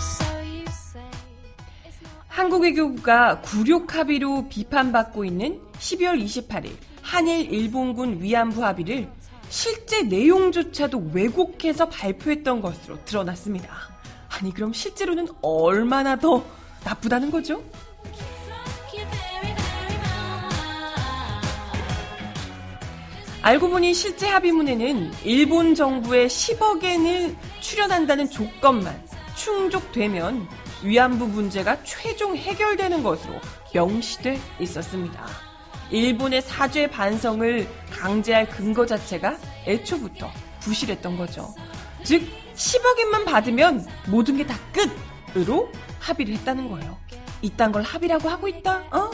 So 0.00 0.26
you 0.42 0.66
say 0.66 1.06
it's 1.86 2.02
not 2.02 2.26
한국 2.26 2.62
외교부가 2.64 3.40
굴욕 3.40 3.94
합의로 3.94 4.48
비판받고 4.48 5.24
있는 5.24 5.60
12월 5.78 6.20
28일 6.24 6.72
한일 7.02 7.52
일본군 7.52 8.20
위안부 8.20 8.64
합의를 8.64 9.08
실제 9.48 10.02
내용조차도 10.02 11.10
왜곡해서 11.12 11.88
발표했던 11.88 12.62
것으로 12.62 12.98
드러났습니다. 13.04 13.68
아니 14.28 14.52
그럼 14.52 14.72
실제로는 14.72 15.28
얼마나 15.40 16.16
더 16.16 16.44
나쁘다는 16.84 17.30
거죠. 17.30 17.62
알고 23.42 23.70
보니 23.70 23.94
실제 23.94 24.28
합의문에는 24.28 25.12
일본 25.24 25.74
정부의 25.74 26.28
10억엔을 26.28 27.34
출연한다는 27.60 28.28
조건만 28.28 29.02
충족되면 29.34 30.46
위안부 30.82 31.26
문제가 31.28 31.82
최종 31.84 32.36
해결되는 32.36 33.02
것으로 33.02 33.34
명시돼 33.72 34.38
있었습니다. 34.60 35.26
일본의 35.90 36.42
사죄 36.42 36.86
반성을 36.88 37.66
강제할 37.90 38.48
근거 38.48 38.84
자체가 38.84 39.38
애초부터 39.66 40.30
부실했던 40.60 41.16
거죠. 41.16 41.52
즉 42.04 42.22
10억엔만 42.54 43.24
받으면 43.24 43.86
모든 44.06 44.36
게 44.36 44.44
다 44.46 44.56
끝으로 45.34 45.70
합의를 46.00 46.34
했다는 46.36 46.68
거예요. 46.68 46.98
이딴 47.42 47.72
걸 47.72 47.82
합의라고 47.82 48.28
하고 48.28 48.48
있다? 48.48 48.84
어? 48.90 49.10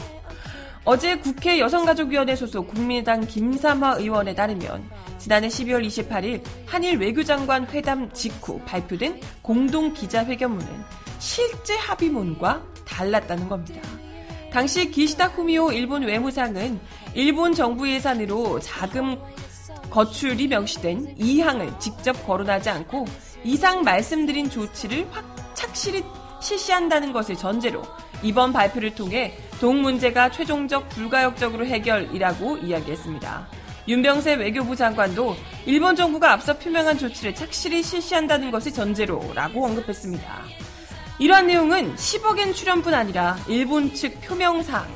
어제 0.83 1.17
국회 1.17 1.59
여성가족위원회 1.59 2.35
소속 2.35 2.67
국민의당 2.67 3.21
김삼화 3.21 3.95
의원에 3.95 4.33
따르면 4.33 4.89
지난해 5.17 5.49
12월 5.49 5.85
28일 5.85 6.41
한일 6.65 6.97
외교장관 6.99 7.67
회담 7.71 8.09
직후 8.13 8.59
발표된 8.65 9.19
공동 9.41 9.93
기자회견문은 9.93 10.67
실제 11.19 11.75
합의문과 11.75 12.63
달랐다는 12.85 13.49
겁니다. 13.49 13.81
당시 14.51 14.89
기시다 14.89 15.27
후미오 15.27 15.73
일본 15.73 16.03
외무상은 16.03 16.79
일본 17.13 17.53
정부 17.53 17.89
예산으로 17.89 18.59
자금 18.61 19.17
거출이 19.89 20.47
명시된 20.47 21.15
이 21.17 21.41
항을 21.41 21.79
직접 21.79 22.13
거론하지 22.25 22.69
않고 22.69 23.05
이상 23.43 23.83
말씀드린 23.83 24.49
조치를 24.49 25.07
확 25.11 25.53
착실히 25.53 26.03
실시한다는 26.47 27.11
것을 27.11 27.35
전제로 27.35 27.83
이번 28.23 28.53
발표를 28.53 28.95
통해 28.95 29.37
동 29.59 29.81
문제가 29.81 30.31
최종적 30.31 30.87
불가역적으로 30.89 31.65
해결이라고 31.65 32.59
이야기했습니다. 32.59 33.47
윤병세 33.87 34.35
외교부 34.35 34.75
장관도 34.75 35.35
일본 35.65 35.95
정부가 35.95 36.33
앞서 36.33 36.57
표명한 36.57 36.97
조치를 36.97 37.35
착실히 37.35 37.83
실시한다는 37.83 38.51
것을 38.51 38.71
전제로라고 38.73 39.65
언급했습니다. 39.65 40.43
이러한 41.19 41.47
내용은 41.47 41.95
10억엔 41.95 42.53
출연뿐 42.53 42.93
아니라 42.93 43.37
일본 43.47 43.93
측 43.93 44.21
표명사항, 44.21 44.87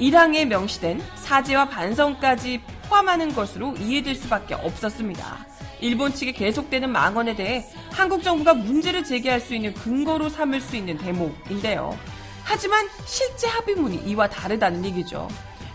1항에 0.00 0.44
명시된 0.44 1.02
사죄와 1.16 1.68
반성까지 1.68 2.60
포함하는 2.88 3.34
것으로 3.34 3.74
이해될 3.76 4.14
수밖에 4.14 4.54
없었습니다. 4.54 5.55
일본 5.80 6.12
측의 6.12 6.34
계속되는 6.34 6.90
망언에 6.90 7.36
대해 7.36 7.64
한국 7.90 8.22
정부가 8.22 8.54
문제를 8.54 9.04
제기할 9.04 9.40
수 9.40 9.54
있는 9.54 9.74
근거로 9.74 10.28
삼을 10.28 10.60
수 10.60 10.76
있는 10.76 10.96
대목인데요. 10.98 11.96
하지만 12.44 12.86
실제 13.06 13.46
합의문이 13.48 14.02
이와 14.06 14.28
다르다는 14.28 14.84
얘기죠. 14.84 15.28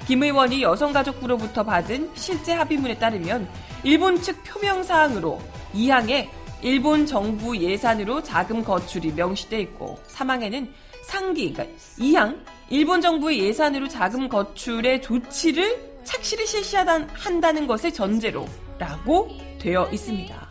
김 0.07 0.23
의원이 0.23 0.63
여성가족부로부터 0.63 1.63
받은 1.63 2.11
실제 2.15 2.53
합의문에 2.53 2.97
따르면 2.97 3.47
일본 3.83 4.21
측 4.21 4.43
표명 4.43 4.83
사항으로 4.83 5.39
2항에 5.73 6.29
일본 6.61 7.05
정부 7.05 7.57
예산으로 7.57 8.23
자금 8.23 8.63
거출이 8.63 9.13
명시돼 9.13 9.59
있고 9.61 9.99
3항에는 10.07 10.69
상기, 11.03 11.51
그러니까 11.53 11.75
2항 11.97 12.39
일본 12.69 13.01
정부의 13.01 13.39
예산으로 13.39 13.87
자금 13.87 14.29
거출의 14.29 15.01
조치를 15.01 15.91
착실히 16.03 16.45
실시한다는 16.45 17.67
것을 17.67 17.91
전제로 17.91 18.47
라고 18.77 19.29
되어 19.62 19.88
있습니다. 19.91 20.50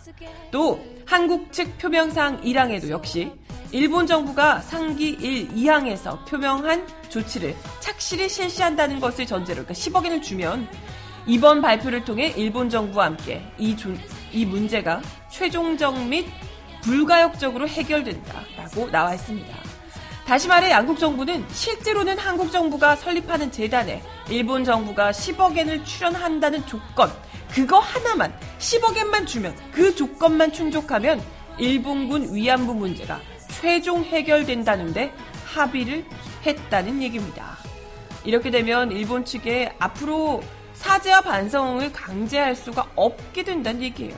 또 0.51 0.81
한국 1.05 1.53
측 1.53 1.77
표명사항 1.79 2.43
1항에도 2.43 2.89
역시 2.91 3.33
일본 3.73 4.07
정부가 4.07 4.61
상기 4.61 5.11
1, 5.11 5.49
2항에서 5.49 6.25
표명한 6.27 6.87
조치를 7.09 7.55
착실히 7.81 8.29
실시한다는 8.29 9.01
것을 9.01 9.27
전제로 9.27 9.65
그러니까 9.65 9.75
10억 9.75 10.07
엔을 10.07 10.23
주면 10.23 10.69
이번 11.27 11.61
발표를 11.61 12.05
통해 12.05 12.33
일본 12.37 12.71
정부와 12.71 13.07
함께 13.07 13.43
이, 13.59 13.77
조, 13.77 13.91
이 14.33 14.45
문제가 14.45 15.03
최종적 15.31 16.07
및 16.07 16.27
불가역적으로 16.83 17.69
해결된다라고 17.69 18.91
나와 18.91 19.15
있습니다. 19.15 19.57
다시 20.27 20.49
말해 20.49 20.71
양국 20.71 20.99
정부는 20.99 21.45
실제로는 21.51 22.17
한국 22.17 22.53
정부가 22.53 22.97
설립하는 22.97 23.51
재단에 23.51 24.03
일본 24.29 24.65
정부가 24.65 25.11
10억 25.11 25.57
엔을 25.57 25.85
출연한다는 25.85 26.65
조건 26.67 27.11
그거 27.53 27.79
하나만 27.79 28.33
10억엔만 28.59 29.27
주면 29.27 29.55
그 29.73 29.95
조건만 29.95 30.53
충족하면 30.53 31.21
일본군 31.59 32.35
위안부 32.35 32.75
문제가 32.75 33.21
최종 33.49 34.05
해결된다는데 34.05 35.13
합의를 35.47 36.05
했다는 36.47 37.03
얘기입니다. 37.03 37.57
이렇게 38.25 38.51
되면 38.51 38.93
일본 38.93 39.25
측에 39.25 39.75
앞으로 39.79 40.43
사죄와 40.75 41.21
반성을 41.23 41.93
강제할 41.93 42.55
수가 42.55 42.91
없게 42.95 43.43
된다는 43.43 43.83
얘기예요. 43.83 44.17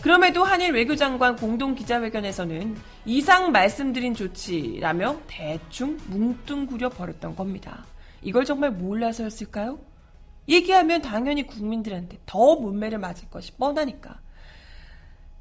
그럼에도 0.00 0.44
한일 0.44 0.72
외교장관 0.72 1.36
공동 1.36 1.74
기자회견에서는 1.74 2.76
이상 3.06 3.50
말씀드린 3.50 4.14
조치라며 4.14 5.16
대충 5.26 5.98
뭉뚱구려 6.06 6.90
버렸던 6.90 7.34
겁니다. 7.34 7.84
이걸 8.22 8.44
정말 8.44 8.70
몰라서였을까요? 8.70 9.78
얘기하면 10.48 11.02
당연히 11.02 11.46
국민들한테 11.46 12.18
더 12.26 12.56
문매를 12.56 12.98
맞을 12.98 13.28
것이 13.30 13.52
뻔하니까. 13.52 14.20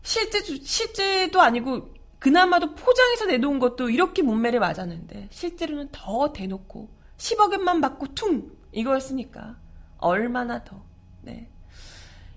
실제, 0.01 0.39
실제도 0.41 1.41
아니고 1.41 1.93
그나마도 2.19 2.75
포장해서 2.75 3.25
내놓은 3.25 3.59
것도 3.59 3.89
이렇게 3.89 4.21
문매를 4.21 4.59
맞았는데 4.59 5.27
실제로는 5.31 5.89
더 5.91 6.31
대놓고 6.33 6.89
10억엔만 7.17 7.81
받고 7.81 8.13
퉁 8.13 8.51
이거였으니까 8.71 9.57
얼마나 9.97 10.63
더 10.63 10.83
네. 11.21 11.49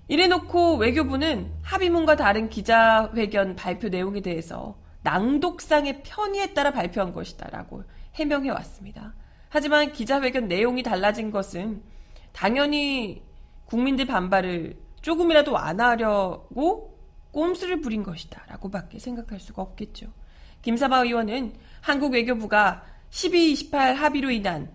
이래놓고 0.07 0.77
외교부는 0.77 1.51
합의문과 1.61 2.15
다른 2.15 2.49
기자회견 2.49 3.55
발표 3.55 3.89
내용에 3.89 4.21
대해서 4.21 4.77
낭독상의 5.03 6.01
편의에 6.03 6.53
따라 6.53 6.71
발표한 6.71 7.13
것이다라고 7.13 7.83
해명해 8.15 8.49
왔습니다. 8.49 9.13
하지만 9.49 9.91
기자회견 9.91 10.47
내용이 10.47 10.83
달라진 10.83 11.31
것은 11.31 11.83
당연히 12.31 13.23
국민들 13.65 14.05
반발을 14.05 14.77
조금이라도 15.01 15.51
완화하려고 15.51 16.97
꼼수를 17.31 17.81
부린 17.81 18.03
것이다. 18.03 18.43
라고밖에 18.47 18.99
생각할 18.99 19.39
수가 19.39 19.61
없겠죠. 19.61 20.07
김사바 20.61 21.03
의원은 21.03 21.53
한국 21.81 22.13
외교부가 22.13 22.83
12.28 23.11 23.93
합의로 23.93 24.31
인한 24.31 24.71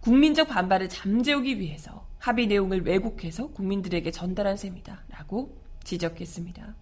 국민적 0.00 0.48
반발을 0.48 0.88
잠재우기 0.88 1.58
위해서 1.58 2.06
합의 2.18 2.46
내용을 2.46 2.84
왜곡해서 2.84 3.48
국민들에게 3.48 4.10
전달한 4.10 4.56
셈이다. 4.56 5.04
라고 5.08 5.56
지적했습니다. 5.84 6.74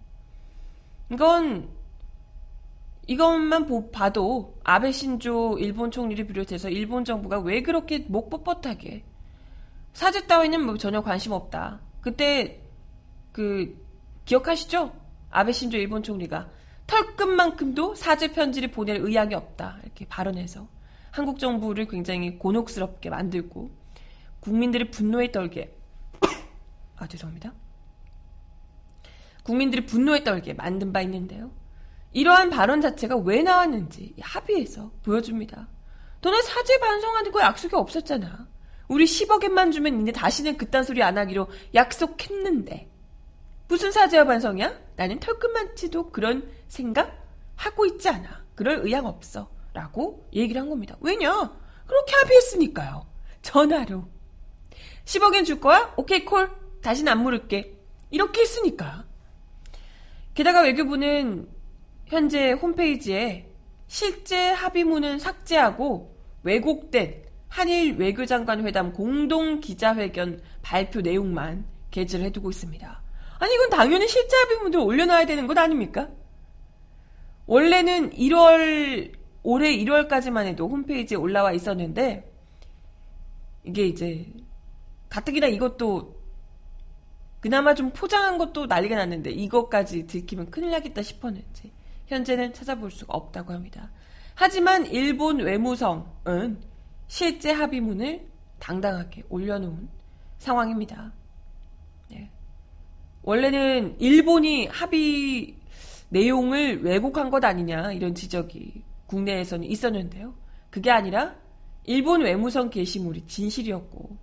이건, 1.11 1.69
이것만 3.07 3.91
봐도 3.91 4.59
아베 4.63 4.91
신조 4.91 5.57
일본 5.59 5.91
총리를 5.91 6.27
비롯해서 6.27 6.69
일본 6.69 7.03
정부가 7.03 7.39
왜 7.39 7.61
그렇게 7.61 8.05
목 8.07 8.29
뻣뻣하게 8.29 9.03
사죄 9.93 10.25
따위는 10.27 10.65
뭐 10.65 10.77
전혀 10.77 11.01
관심 11.01 11.31
없다. 11.31 11.79
그때 12.01 12.61
그 13.31 13.77
기억하시죠? 14.25 14.93
아베 15.29 15.51
신조 15.51 15.77
일본 15.77 16.03
총리가 16.03 16.49
털끝만큼도 16.87 17.95
사죄 17.95 18.31
편지를 18.31 18.71
보낼 18.71 18.97
의향이 18.97 19.33
없다. 19.33 19.79
이렇게 19.83 20.05
발언해서 20.07 20.67
한국 21.11 21.39
정부를 21.39 21.87
굉장히 21.87 22.37
곤혹스럽게 22.37 23.09
만들고 23.09 23.71
국민들의 24.39 24.91
분노에 24.91 25.31
떨게 25.31 25.77
아 26.97 27.07
죄송합니다. 27.07 27.53
국민들이 29.43 29.85
분노에 29.85 30.23
떨게 30.23 30.53
만든 30.53 30.93
바 30.93 31.01
있는데요. 31.01 31.51
이러한 32.13 32.49
발언 32.49 32.81
자체가 32.81 33.17
왜 33.17 33.41
나왔는지 33.41 34.15
합의해서 34.19 34.91
보여줍니다. 35.03 35.67
너네 36.21 36.41
사죄 36.41 36.79
반성하는 36.79 37.31
거 37.31 37.41
약속이 37.41 37.75
없었잖아. 37.75 38.47
우리 38.91 39.05
10억엔만 39.05 39.71
주면 39.71 40.01
이제 40.01 40.11
다시는 40.11 40.57
그딴 40.57 40.83
소리 40.83 41.01
안 41.01 41.17
하기로 41.17 41.47
약속했는데 41.73 42.89
무슨 43.69 43.89
사죄와 43.89 44.25
반성이야? 44.25 44.81
나는 44.97 45.17
털끝만치도 45.21 46.11
그런 46.11 46.51
생각 46.67 47.17
하고 47.55 47.85
있지 47.85 48.09
않아. 48.09 48.43
그럴 48.53 48.81
의향 48.83 49.05
없어. 49.05 49.49
라고 49.73 50.27
얘기를 50.33 50.59
한 50.59 50.67
겁니다. 50.69 50.97
왜냐? 50.99 51.57
그렇게 51.87 52.13
합의했으니까요. 52.17 53.07
전화로. 53.41 54.03
10억엔 55.05 55.45
줄 55.45 55.61
거야? 55.61 55.93
오케이, 55.95 56.25
콜. 56.25 56.51
다시는 56.81 57.13
안 57.13 57.23
물을게. 57.23 57.73
이렇게 58.09 58.41
했으니까. 58.41 59.05
게다가 60.33 60.63
외교부는 60.63 61.47
현재 62.07 62.51
홈페이지에 62.51 63.49
실제 63.87 64.49
합의문은 64.49 65.19
삭제하고 65.19 66.13
왜곡된 66.43 67.30
한일 67.51 67.97
외교장관 67.97 68.65
회담 68.65 68.93
공동 68.93 69.59
기자회견 69.59 70.41
발표 70.61 71.01
내용만 71.01 71.65
게재를 71.91 72.25
해두고 72.27 72.49
있습니다. 72.49 73.01
아니 73.39 73.53
이건 73.53 73.69
당연히 73.69 74.07
실제 74.07 74.37
합의문을 74.37 74.79
올려놔야 74.79 75.25
되는 75.25 75.47
것 75.47 75.57
아닙니까? 75.57 76.09
원래는 77.47 78.11
1월 78.11 79.11
올해 79.43 79.75
1월까지만 79.75 80.45
해도 80.45 80.69
홈페이지에 80.69 81.17
올라와 81.17 81.51
있었는데 81.51 82.31
이게 83.65 83.85
이제 83.85 84.31
가뜩이나 85.09 85.47
이것도 85.47 86.21
그나마 87.41 87.73
좀 87.75 87.91
포장한 87.91 88.37
것도 88.37 88.67
난리가 88.67 88.95
났는데 88.95 89.29
이것까지 89.29 90.07
들키면 90.07 90.51
큰일 90.51 90.69
나겠다 90.69 91.01
싶었는지 91.01 91.73
현재는 92.07 92.53
찾아볼 92.53 92.91
수가 92.91 93.13
없다고 93.13 93.51
합니다. 93.51 93.91
하지만 94.35 94.85
일본 94.85 95.39
외무성은 95.39 96.70
실제 97.11 97.51
합의문을 97.51 98.25
당당하게 98.57 99.23
올려놓은 99.27 99.89
상황입니다. 100.37 101.11
네. 102.09 102.31
원래는 103.21 103.99
일본이 103.99 104.67
합의 104.67 105.57
내용을 106.07 106.81
왜곡한 106.81 107.29
것 107.29 107.43
아니냐 107.43 107.91
이런 107.91 108.15
지적이 108.15 108.85
국내에서는 109.07 109.67
있었는데요. 109.67 110.33
그게 110.69 110.89
아니라 110.89 111.35
일본 111.83 112.21
외무성 112.21 112.69
게시물이 112.69 113.27
진실이었고 113.27 114.15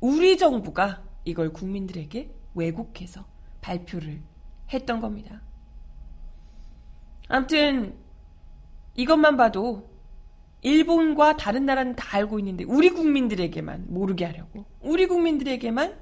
우리 0.00 0.36
정부가 0.36 1.02
이걸 1.24 1.54
국민들에게 1.54 2.30
왜곡해서 2.54 3.24
발표를 3.62 4.20
했던 4.70 5.00
겁니다. 5.00 5.40
아무튼 7.28 7.96
이것만 8.94 9.38
봐도 9.38 9.89
일본과 10.62 11.36
다른 11.36 11.64
나라는 11.64 11.96
다 11.96 12.16
알고 12.16 12.38
있는데 12.38 12.64
우리 12.64 12.90
국민들에게만 12.90 13.86
모르게 13.88 14.24
하려고 14.26 14.66
우리 14.80 15.06
국민들에게만 15.06 15.98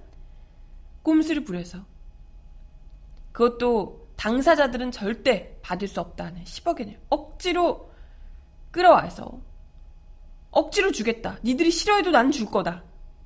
꼼수를 1.02 1.44
부려서 1.44 1.84
그것도 3.32 4.08
당사자들은 4.16 4.90
절대 4.90 5.58
받을 5.62 5.86
수 5.86 6.00
없다는 6.00 6.42
10억엔을 6.42 6.98
억지로 7.08 7.90
끌어와서 8.72 9.40
억지로 10.50 10.90
주겠다. 10.90 11.38
니들이 11.44 11.70
싫어해도 11.70 12.10
난줄 12.10 12.46
거다. 12.46 12.82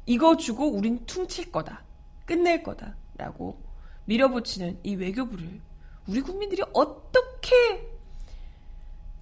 이거 0.07 0.37
주고 0.37 0.71
우린 0.71 1.05
퉁칠 1.07 1.51
거다. 1.51 1.85
끝낼 2.27 2.62
거다. 2.62 2.97
라고 3.16 3.62
밀어붙이는 4.05 4.81
이 4.83 4.97
외교부를 4.97 5.61
우리 6.09 6.21
국민들이 6.21 6.62
어떻게 6.75 7.88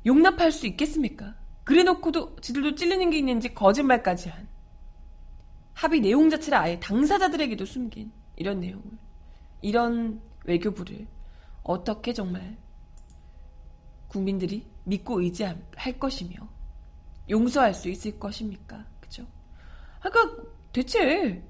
용납할 0.07 0.51
수 0.51 0.67
있겠습니까? 0.67 1.35
그래 1.71 1.85
놓고도 1.85 2.35
지들도 2.41 2.75
찔리는 2.75 3.11
게 3.11 3.19
있는지 3.19 3.55
거짓말까지 3.55 4.29
한 4.29 4.49
합의 5.73 6.01
내용 6.01 6.29
자체를 6.29 6.59
아예 6.59 6.81
당사자들에게도 6.81 7.65
숨긴 7.65 8.11
이런 8.35 8.59
내용을 8.59 8.85
이런 9.63 10.21
외교부를 10.47 11.07
어떻게 11.63 12.13
정말 12.13 12.59
국민들이 14.09 14.67
믿고 14.83 15.21
의지할 15.21 15.63
것이며 16.01 16.49
용서할 17.29 17.73
수 17.73 17.89
있을 17.89 18.19
것입니까? 18.19 18.85
그죠? 19.01 19.25
그러니까 20.01 20.43
대체 20.73 21.41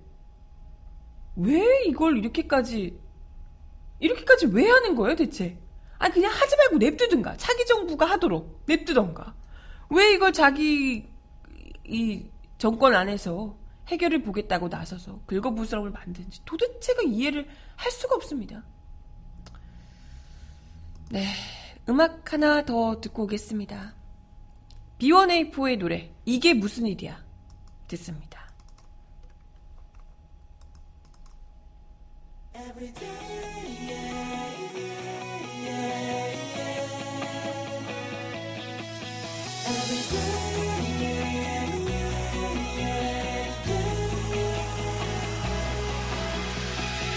왜 1.34 1.84
이걸 1.86 2.18
이렇게까지 2.18 3.00
이렇게까지 4.00 4.48
왜 4.48 4.68
하는 4.68 4.94
거예요, 4.96 5.16
대체? 5.16 5.58
아 5.98 6.10
그냥 6.10 6.30
하지 6.30 6.56
말고 6.56 6.76
냅두든가. 6.76 7.38
차기 7.38 7.64
정부가 7.64 8.04
하도록 8.04 8.64
냅두던가. 8.66 9.40
왜 9.90 10.14
이걸 10.14 10.32
자기 10.32 11.08
이 11.84 12.30
정권 12.58 12.94
안에서 12.94 13.56
해결을 13.88 14.22
보겠다고 14.22 14.68
나서서 14.68 15.20
긁어부스럼을 15.26 15.90
만드는지 15.90 16.44
도대체가 16.44 17.02
이해를 17.02 17.48
할 17.76 17.90
수가 17.90 18.14
없습니다. 18.14 18.62
네, 21.10 21.26
음악 21.88 22.32
하나 22.32 22.64
더 22.64 23.00
듣고 23.00 23.24
오겠습니다. 23.24 23.94
B1A4의 25.00 25.78
노래 25.78 26.14
이게 26.24 26.54
무슨 26.54 26.86
일이야 26.86 27.24
듣습니다. 27.88 28.48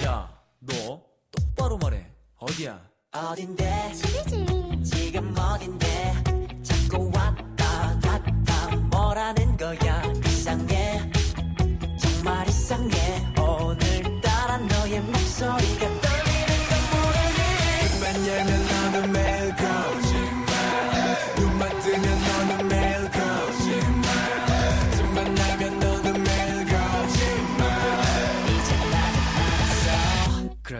야, 0.05 0.29
너 0.59 1.01
똑바로 1.31 1.77
말해. 1.77 2.05
어디야? 2.37 2.79
어딘데? 3.13 3.91
지금 4.83 5.33
어딘데? 5.37 6.13
자꾸 6.63 7.09
왔다 7.13 7.99
갔다 8.01 8.75
뭐라는 8.91 9.55
거야? 9.57 10.03
이상해. 10.25 11.09
정말 11.99 12.47
이상해. 12.49 13.33
오늘따라 13.39 14.57
너의 14.57 14.99
목소리가 15.01 15.92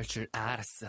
그럴 0.04 0.08
줄 0.08 0.28
알았어. 0.34 0.88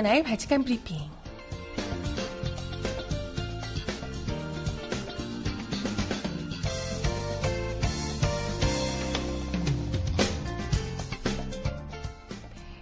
정은아의 0.00 0.22
발칙한 0.22 0.64
브리핑. 0.64 0.98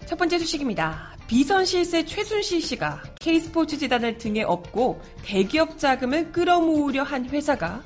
첫 0.07 0.17
번째 0.17 0.39
소식입니다. 0.39 1.17
비선 1.27 1.65
실세 1.65 2.05
최순실 2.05 2.63
씨가 2.63 3.03
K스포츠 3.21 3.79
재단을 3.79 4.17
등에 4.19 4.43
업고 4.43 5.01
대기업 5.23 5.79
자금을 5.79 6.33
끌어모으려 6.33 7.03
한 7.03 7.29
회사가 7.29 7.83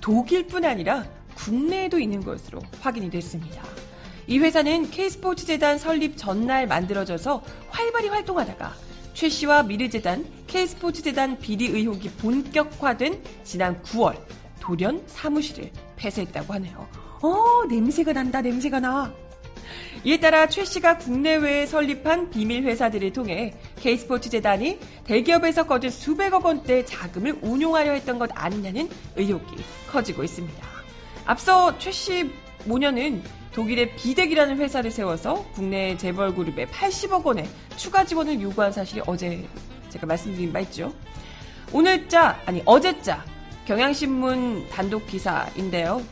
독일뿐 0.00 0.64
아니라 0.64 1.04
국내에도 1.34 1.98
있는 1.98 2.22
것으로 2.22 2.60
확인이 2.80 3.08
됐습니다. 3.10 3.81
이 4.32 4.38
회사는 4.38 4.90
K스포츠 4.90 5.44
재단 5.44 5.76
설립 5.76 6.16
전날 6.16 6.66
만들어져서 6.66 7.42
활발히 7.68 8.08
활동하다가 8.08 8.72
최 9.12 9.28
씨와 9.28 9.62
미르재단, 9.64 10.24
K스포츠 10.46 11.02
재단 11.02 11.38
비리 11.38 11.66
의혹이 11.66 12.08
본격화된 12.12 13.22
지난 13.44 13.82
9월 13.82 14.16
돌연 14.58 15.02
사무실을 15.06 15.70
폐쇄했다고 15.96 16.54
하네요. 16.54 16.88
어, 17.20 17.66
냄새가 17.68 18.14
난다, 18.14 18.40
냄새가 18.40 18.80
나. 18.80 19.12
이에 20.02 20.18
따라 20.18 20.48
최 20.48 20.64
씨가 20.64 20.96
국내외에 20.96 21.66
설립한 21.66 22.30
비밀 22.30 22.62
회사들을 22.62 23.12
통해 23.12 23.52
K스포츠 23.80 24.30
재단이 24.30 24.78
대기업에서 25.04 25.66
거둔 25.66 25.90
수백억 25.90 26.46
원대 26.46 26.86
자금을 26.86 27.40
운용하려 27.42 27.92
했던 27.92 28.18
것 28.18 28.30
아니냐는 28.32 28.88
의혹이 29.14 29.56
커지고 29.90 30.24
있습니다. 30.24 30.66
앞서 31.26 31.76
최 31.76 31.92
씨 31.92 32.30
모녀는 32.64 33.41
독일의 33.54 33.96
비덱이라는 33.96 34.58
회사를 34.58 34.90
세워서 34.90 35.44
국내 35.52 35.96
재벌 35.96 36.34
그룹에 36.34 36.66
80억 36.66 37.24
원의 37.24 37.48
추가 37.76 38.04
지원을 38.04 38.40
요구한 38.40 38.72
사실이 38.72 39.02
어제 39.06 39.46
제가 39.90 40.06
말씀드린 40.06 40.52
바 40.52 40.60
있죠. 40.60 40.92
오늘자 41.72 42.40
아니 42.46 42.62
어제자 42.64 43.24
경향신문 43.66 44.68
단독 44.70 45.06
기사인데요. 45.06 46.02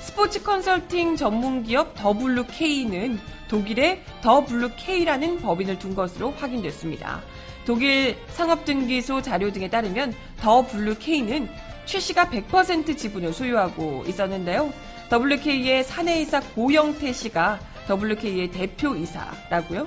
스포츠 0.00 0.42
컨설팅 0.42 1.16
전문 1.16 1.62
기업 1.62 1.94
WK는 1.98 3.18
독일의 3.48 4.02
WK라는 4.24 5.40
법인을 5.40 5.78
둔 5.78 5.94
것으로 5.94 6.30
확인됐습니다. 6.32 7.22
독일 7.66 8.16
상업등기소 8.28 9.22
자료 9.22 9.52
등에 9.52 9.68
따르면 9.68 10.14
WK는 10.42 11.48
최 11.84 12.00
씨가 12.00 12.30
100% 12.30 12.96
지분을 12.96 13.32
소유하고 13.32 14.04
있었는데요. 14.06 14.72
WK의 15.12 15.84
사내이사 15.84 16.40
고영태 16.54 17.12
씨가 17.12 17.60
WK의 17.88 18.50
대표이사라고요. 18.50 19.86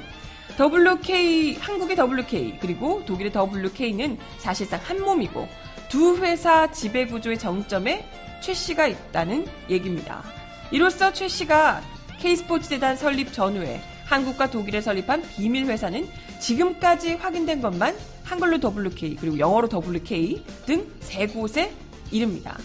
WK, 0.60 1.55
한국의 1.55 1.97
WK, 1.97 2.58
그리고 2.60 3.03
독일의 3.05 3.32
WK는 3.34 4.17
사실상 4.38 4.79
한 4.84 5.01
몸이고 5.01 5.47
두 5.89 6.17
회사 6.17 6.69
지배구조의 6.71 7.39
정점에 7.39 8.05
최 8.41 8.53
씨가 8.53 8.88
있다는 8.88 9.45
얘기입니다. 9.69 10.23
이로써 10.71 11.12
최 11.13 11.27
씨가 11.27 11.82
K스포츠 12.19 12.69
재단 12.69 12.95
설립 12.95 13.32
전후에 13.34 13.82
한국과 14.05 14.49
독일에 14.49 14.82
설립한 14.82 15.21
비밀 15.21 15.65
회사는 15.65 16.08
지금까지 16.39 17.15
확인된 17.15 17.62
것만 17.62 17.95
한글로 18.23 18.60
WK 18.63 19.15
그리고 19.15 19.39
영어로 19.39 19.69
WK 19.71 20.43
등 20.65 20.99
세 20.99 21.25
곳에 21.27 21.73
이릅니다. 22.12 22.58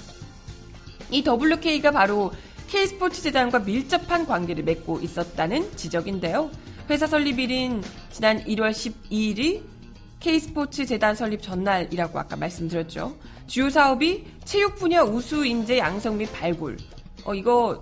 이 1.11 1.25
WK가 1.27 1.91
바로 1.91 2.33
K스포츠 2.69 3.23
재단과 3.23 3.61
밀접한 3.61 4.27
관계를 4.27 4.65
맺고 4.65 5.01
있었다는 5.01 5.77
지적인데요. 5.77 6.51
회사 6.91 7.07
설립일인 7.07 7.83
지난 8.11 8.43
1월 8.45 8.71
12일이 8.71 9.63
K스포츠 10.21 10.87
재단 10.87 11.15
설립 11.15 11.43
전날이라고 11.43 12.19
아까 12.19 12.37
말씀드렸죠. 12.37 13.17
주요 13.47 13.69
사업이 13.69 14.25
체육 14.45 14.77
분야 14.77 15.03
우수 15.03 15.45
인재 15.45 15.79
양성 15.79 16.17
및 16.17 16.33
발굴. 16.33 16.79
어, 17.25 17.35
이거 17.35 17.81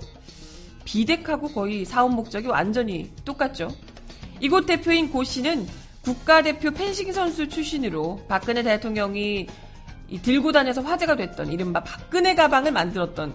비덱하고 0.84 1.48
거의 1.48 1.84
사업 1.84 2.12
목적이 2.12 2.48
완전히 2.48 3.10
똑같죠. 3.24 3.68
이곳 4.40 4.66
대표인 4.66 5.10
고 5.10 5.22
씨는 5.22 5.66
국가대표 6.02 6.72
펜싱 6.72 7.12
선수 7.12 7.48
출신으로 7.48 8.24
박근혜 8.28 8.62
대통령이 8.62 9.40
이 9.40 9.46
들고 10.20 10.52
다녀서 10.52 10.82
화제가 10.82 11.16
됐던 11.16 11.52
이른바 11.52 11.82
박근혜 11.82 12.34
가방을 12.34 12.72
만들었던 12.72 13.34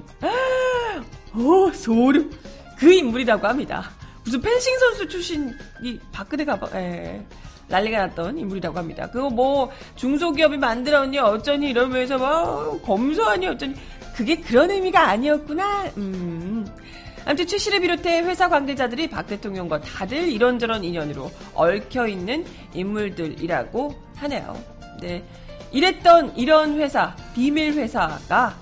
오 1.36 1.72
소름 1.72 2.32
그 2.78 2.94
인물이라고 2.94 3.48
합니다. 3.48 3.90
무슨 4.24 4.42
펜싱 4.42 4.78
선수 4.78 5.08
출신이 5.08 6.00
박근혜 6.12 6.46
가방 6.46 6.70
에 6.76 7.26
난리가 7.70 8.08
났던 8.08 8.38
인물이라고 8.38 8.78
합니다. 8.78 9.10
그거 9.10 9.30
뭐 9.30 9.72
중소기업이 9.96 10.58
만들었니 10.58 11.18
어쩌니 11.20 11.70
이러면서 11.70 12.18
막 12.18 12.82
검소하니 12.84 13.48
어쩌니 13.48 13.76
그게 14.16 14.36
그런 14.38 14.72
의미가 14.72 15.10
아니었구나. 15.10 15.92
음. 15.98 16.66
아무튼 17.26 17.46
최 17.46 17.58
씨를 17.58 17.82
비롯해 17.82 18.22
회사 18.22 18.48
관계자들이 18.48 19.10
박 19.10 19.28
대통령과 19.28 19.82
다들 19.82 20.30
이런저런 20.30 20.84
인연으로 20.84 21.30
얽혀 21.54 22.08
있는 22.08 22.46
인물들이라고 22.74 23.94
하네요. 24.16 24.64
네. 25.02 25.24
이랬던 25.72 26.38
이런 26.38 26.80
회사, 26.80 27.16
비밀 27.34 27.74
회사가 27.74 28.58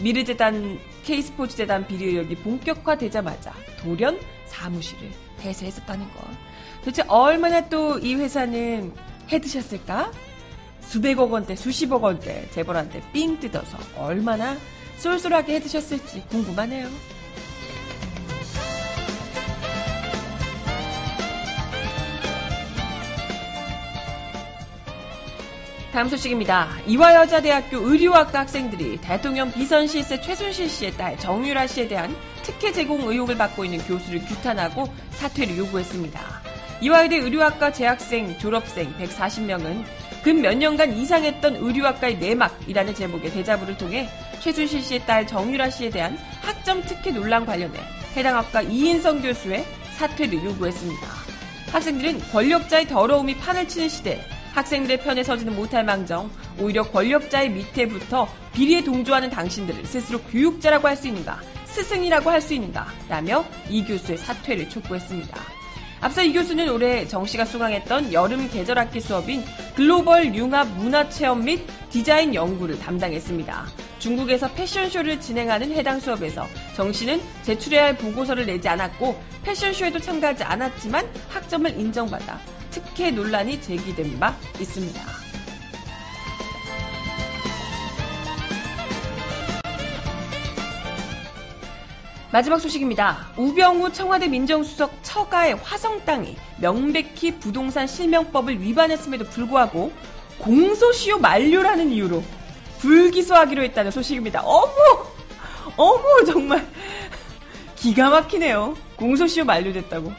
미르재단, 0.00 0.78
K스포츠재단 1.04 1.86
비리 1.86 2.06
의혹이 2.06 2.36
본격화되자마자 2.36 3.52
돌연 3.80 4.18
사무실을 4.46 5.10
폐쇄했었다는 5.40 6.12
것. 6.12 6.20
도대체 6.80 7.02
얼마나 7.08 7.68
또 7.68 7.98
이 7.98 8.14
회사는 8.14 8.92
해드셨을까? 9.30 10.12
수백억 10.80 11.32
원대, 11.32 11.54
수십억 11.54 12.02
원대 12.04 12.48
재벌한테 12.50 13.02
삥 13.12 13.38
뜯어서 13.40 13.76
얼마나 13.96 14.56
쏠쏠하게 14.98 15.56
해드셨을지 15.56 16.22
궁금하네요. 16.30 16.88
다음 25.92 26.08
소식입니다. 26.08 26.68
이화여자대학교 26.86 27.78
의료학과 27.78 28.40
학생들이 28.40 28.98
대통령 29.00 29.50
비선 29.50 29.86
실세 29.86 30.20
최순실 30.20 30.68
씨의 30.68 30.92
딸 30.92 31.18
정유라 31.18 31.66
씨에 31.66 31.88
대한 31.88 32.14
특혜 32.42 32.70
제공 32.70 33.08
의혹을 33.08 33.36
받고 33.38 33.64
있는 33.64 33.78
교수를 33.86 34.20
규탄하고 34.26 34.86
사퇴를 35.12 35.56
요구했습니다. 35.56 36.20
이화여대 36.82 37.16
의료학과 37.16 37.72
재학생, 37.72 38.38
졸업생 38.38 38.94
140명은 38.98 39.82
근 40.22 40.42
몇 40.42 40.56
년간 40.56 40.92
이상했던 40.92 41.56
의료학과의 41.56 42.18
내막이라는 42.18 42.94
제목의 42.94 43.30
대자보를 43.32 43.78
통해 43.78 44.08
최순실 44.40 44.82
씨의 44.82 45.06
딸 45.06 45.26
정유라 45.26 45.70
씨에 45.70 45.88
대한 45.90 46.18
학점 46.42 46.82
특혜 46.82 47.10
논란 47.10 47.46
관련해 47.46 47.78
해당 48.14 48.36
학과 48.36 48.60
이인성 48.60 49.22
교수의 49.22 49.64
사퇴를 49.96 50.44
요구했습니다. 50.44 51.06
학생들은 51.72 52.20
권력자의 52.30 52.88
더러움이 52.88 53.36
판을 53.38 53.66
치는 53.68 53.88
시대 53.88 54.24
학생들의 54.52 55.00
편에 55.02 55.22
서지는 55.22 55.54
못할 55.54 55.84
망정 55.84 56.30
오히려 56.58 56.82
권력자의 56.82 57.50
밑에 57.50 57.86
붙어 57.86 58.28
비리에 58.52 58.82
동조하는 58.82 59.30
당신들을 59.30 59.84
스스로 59.86 60.20
교육자라고 60.22 60.88
할 60.88 60.96
수 60.96 61.08
있는가 61.08 61.40
스승이라고 61.64 62.30
할 62.30 62.40
수 62.40 62.54
있는가 62.54 62.86
라며 63.08 63.44
이 63.68 63.84
교수의 63.84 64.18
사퇴를 64.18 64.68
촉구했습니다. 64.68 65.38
앞서 66.00 66.22
이 66.22 66.32
교수는 66.32 66.68
올해 66.68 67.06
정 67.06 67.26
씨가 67.26 67.44
수강했던 67.44 68.12
여름 68.12 68.48
계절 68.50 68.78
학기 68.78 69.00
수업인 69.00 69.44
글로벌 69.74 70.34
융합 70.34 70.68
문화 70.76 71.08
체험 71.08 71.44
및 71.44 71.60
디자인 71.90 72.34
연구를 72.34 72.78
담당했습니다. 72.78 73.66
중국에서 73.98 74.48
패션쇼를 74.52 75.20
진행하는 75.20 75.72
해당 75.72 75.98
수업에서 75.98 76.46
정 76.76 76.92
씨는 76.92 77.20
제출해야 77.42 77.84
할 77.86 77.96
보고서를 77.96 78.46
내지 78.46 78.68
않았고 78.68 79.20
패션쇼에도 79.42 79.98
참가하지 79.98 80.44
않았지만 80.44 81.08
학점을 81.28 81.78
인정받아 81.78 82.38
특혜 82.70 83.10
논란이 83.10 83.60
제기된 83.60 84.18
바 84.18 84.36
있습니다. 84.60 85.00
마지막 92.30 92.58
소식입니다. 92.58 93.28
우병우 93.38 93.92
청와대 93.92 94.28
민정수석 94.28 94.98
처가의 95.02 95.54
화성 95.62 96.04
땅이 96.04 96.36
명백히 96.60 97.32
부동산 97.38 97.86
실명법을 97.86 98.60
위반했음에도 98.60 99.24
불구하고 99.24 99.92
공소시효 100.38 101.18
만료라는 101.18 101.90
이유로 101.90 102.22
불기소하기로 102.80 103.62
했다는 103.62 103.90
소식입니다. 103.90 104.42
어머! 104.42 104.70
어머, 105.76 106.24
정말. 106.26 106.66
기가 107.76 108.10
막히네요. 108.10 108.76
공소시효 108.96 109.44
만료됐다고. 109.44 110.12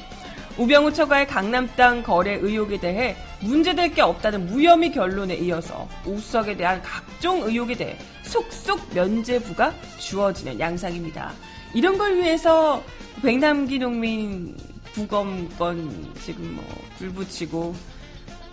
우병우 0.60 0.92
처가의 0.92 1.26
강남 1.26 1.70
땅 1.78 2.04
거래 2.04 2.34
의혹에 2.34 2.78
대해 2.78 3.16
문제될 3.40 3.94
게 3.94 4.02
없다는 4.02 4.48
무혐의 4.48 4.92
결론에 4.92 5.34
이어서 5.36 5.88
우석에 6.06 6.58
대한 6.58 6.82
각종 6.82 7.44
의혹에 7.44 7.76
대해 7.76 7.98
속속 8.24 8.94
면죄부가 8.94 9.74
주어지는 10.00 10.60
양상입니다. 10.60 11.32
이런 11.74 11.98
걸 11.98 12.18
위해서 12.18 12.84
백남기 13.22 13.80
농민 13.80 14.58
부검건 14.92 16.14
지금 16.26 16.56
뭐 16.56 16.66
불붙이고 16.98 17.74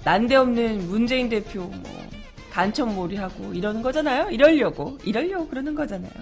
난데없는 0.04 0.86
문재인 0.86 1.28
대표 1.28 1.62
뭐 1.62 2.06
간첩몰이하고 2.52 3.52
이러는 3.52 3.82
거잖아요. 3.82 4.30
이러려고 4.30 4.96
이러려고 5.02 5.48
그러는 5.48 5.74
거잖아요. 5.74 6.12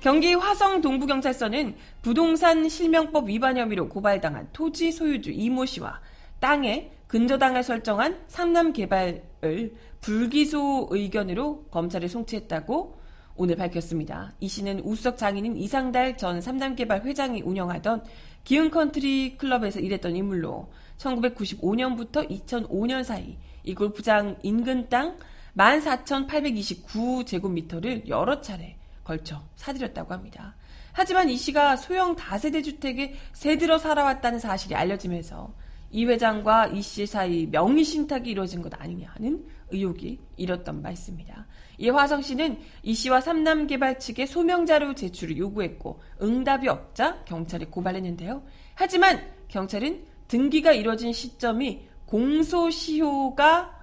경기 0.00 0.32
화성 0.32 0.80
동부경찰서는 0.80 1.74
부동산 2.00 2.70
실명법 2.70 3.28
위반 3.28 3.58
혐의로 3.58 3.90
고발당한 3.90 4.48
토지 4.52 4.92
소유주 4.92 5.30
이모 5.30 5.66
씨와 5.66 6.00
땅에 6.40 6.90
근저당을 7.06 7.62
설정한 7.62 8.18
삼남 8.26 8.72
개발을 8.72 9.74
불기소 10.00 10.88
의견으로 10.90 11.66
검찰에 11.70 12.08
송치했다고 12.08 12.98
오늘 13.36 13.54
밝혔습니다. 13.56 14.32
이 14.40 14.48
씨는 14.48 14.80
우석 14.80 15.18
장인인 15.18 15.58
이상달 15.58 16.16
전 16.16 16.40
삼남개발 16.40 17.02
회장이 17.02 17.42
운영하던 17.42 18.02
기흥컨트리 18.44 19.36
클럽에서 19.36 19.80
일했던 19.80 20.16
인물로 20.16 20.72
1995년부터 20.96 22.26
2005년 22.30 23.04
사이 23.04 23.36
이 23.64 23.74
골프장 23.74 24.38
인근 24.42 24.88
땅 24.88 25.18
14,829제곱미터를 25.56 28.08
여러 28.08 28.40
차례 28.40 28.79
걸쳐 29.04 29.42
사들였다고 29.56 30.12
합니다. 30.12 30.56
하지만 30.92 31.28
이 31.28 31.36
씨가 31.36 31.76
소형 31.76 32.16
다세대 32.16 32.62
주택에 32.62 33.14
새들어 33.32 33.78
살아왔다는 33.78 34.38
사실이 34.38 34.74
알려지면서 34.74 35.54
이 35.92 36.04
회장과 36.04 36.68
이 36.68 36.82
씨 36.82 37.06
사이 37.06 37.46
명의 37.46 37.84
신탁이 37.84 38.30
이루어진 38.30 38.62
것 38.62 38.72
아니냐는 38.80 39.44
의혹이 39.70 40.20
일었던 40.36 40.82
바 40.82 40.90
있습니다. 40.90 41.46
이에 41.78 41.90
화성 41.90 42.22
씨는 42.22 42.58
이 42.82 42.94
씨와 42.94 43.20
삼남 43.20 43.66
개발 43.66 43.98
측에 43.98 44.26
소명 44.26 44.66
자료 44.66 44.94
제출을 44.94 45.36
요구했고 45.36 46.00
응답이 46.22 46.68
없자 46.68 47.24
경찰에 47.24 47.66
고발했는데요. 47.66 48.42
하지만 48.74 49.20
경찰은 49.48 50.04
등기가 50.28 50.72
이루어진 50.72 51.12
시점이 51.12 51.88
공소시효가 52.06 53.78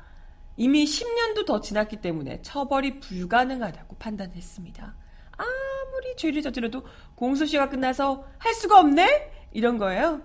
이미 0.57 0.85
10년도 0.85 1.45
더 1.45 1.59
지났기 1.61 1.97
때문에 1.97 2.41
처벌이 2.41 2.99
불가능하다고 2.99 3.95
판단했습니다. 3.97 4.95
아무리 5.37 6.15
죄를 6.17 6.41
저질러도 6.41 6.83
공소시효가 7.15 7.69
끝나서 7.69 8.25
할 8.37 8.53
수가 8.53 8.79
없네? 8.79 9.31
이런 9.51 9.77
거예요. 9.77 10.21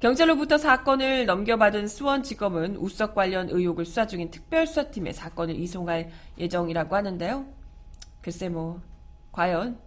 경찰로부터 0.00 0.56
사건을 0.58 1.26
넘겨받은 1.26 1.86
수원지검은 1.86 2.76
우석 2.76 3.14
관련 3.14 3.48
의혹을 3.50 3.84
수사 3.84 4.06
중인 4.06 4.30
특별수사팀에 4.30 5.12
사건을 5.12 5.56
이송할 5.56 6.10
예정이라고 6.38 6.96
하는데요. 6.96 7.46
글쎄 8.22 8.48
뭐 8.48 8.80
과연 9.32 9.78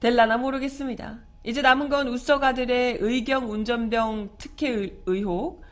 될라나 0.00 0.36
모르겠습니다. 0.38 1.18
이제 1.44 1.60
남은 1.60 1.88
건 1.90 2.08
우석 2.08 2.42
아들의 2.42 2.98
의경 3.00 3.50
운전병 3.50 4.30
특혜 4.38 4.68
의- 4.70 5.02
의혹 5.06 5.62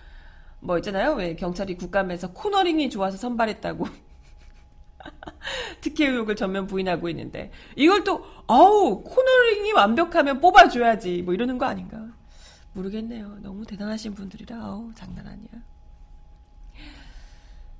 뭐 0.61 0.76
있잖아요. 0.78 1.14
왜 1.14 1.35
경찰이 1.35 1.76
국감에서 1.76 2.33
코너링이 2.33 2.91
좋아서 2.91 3.16
선발했다고 3.16 3.87
특혜 5.80 6.07
의혹을 6.07 6.36
전면 6.36 6.66
부인하고 6.66 7.09
있는데 7.11 7.50
이걸 7.76 8.05
또 8.05 8.24
아우 8.46 9.03
코너링이 9.03 9.72
완벽하면 9.72 10.40
뽑아줘야지 10.40 11.22
뭐 11.22 11.34
이러는 11.34 11.59
거 11.59 11.66
아닌가 11.66 12.07
모르겠네요. 12.74 13.38
너무 13.40 13.66
대단하신 13.66 14.14
분들이라 14.14 14.57
아우 14.57 14.90
장난 14.94 15.26
아니야. 15.26 15.50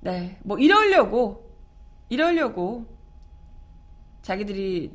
네, 0.01 0.37
뭐 0.43 0.57
이러려고 0.59 1.49
이러려고 2.09 2.85
자기들이 4.21 4.91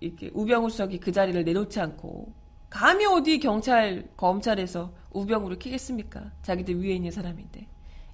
이렇게 0.00 0.30
우병우 0.34 0.70
수석이 0.70 0.98
그 0.98 1.12
자리를 1.12 1.44
내놓지 1.44 1.80
않고 1.80 2.32
감히 2.68 3.04
어디 3.06 3.38
경찰 3.38 4.08
검찰에서 4.16 4.92
우병우를 5.12 5.58
키겠습니까? 5.58 6.32
자기들 6.42 6.82
위에 6.82 6.94
있는 6.94 7.10
사람인데 7.10 7.66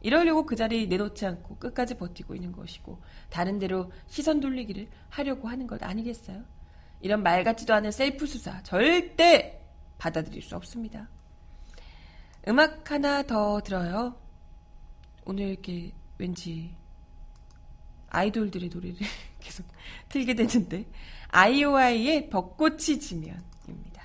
이러려고 0.06 0.46
그 0.46 0.54
자리 0.54 0.86
내놓지 0.86 1.26
않고 1.26 1.56
끝까지 1.56 1.96
버티고 1.96 2.36
있는 2.36 2.52
것이고 2.52 3.02
다른 3.28 3.58
데로 3.58 3.90
시선 4.06 4.38
돌리기를 4.38 4.88
하려고 5.08 5.48
하는 5.48 5.66
것 5.66 5.82
아니겠어요? 5.82 6.44
이런 7.00 7.24
말 7.24 7.42
같지도 7.42 7.74
않은 7.74 7.90
셀프 7.90 8.24
수사 8.24 8.62
절대 8.62 9.60
받아들일 9.98 10.42
수 10.42 10.54
없습니다. 10.54 11.08
음악 12.46 12.88
하나 12.88 13.24
더 13.24 13.60
들어요. 13.60 14.14
오늘 15.24 15.48
이렇게 15.48 15.90
왠지 16.18 16.76
아이돌들의 18.10 18.68
노래를 18.68 18.98
계속 19.40 19.66
틀게 20.08 20.34
되는데 20.34 20.84
아이오아이의 21.30 22.30
벚꽃이 22.30 23.00
지면입니다. 23.00 24.02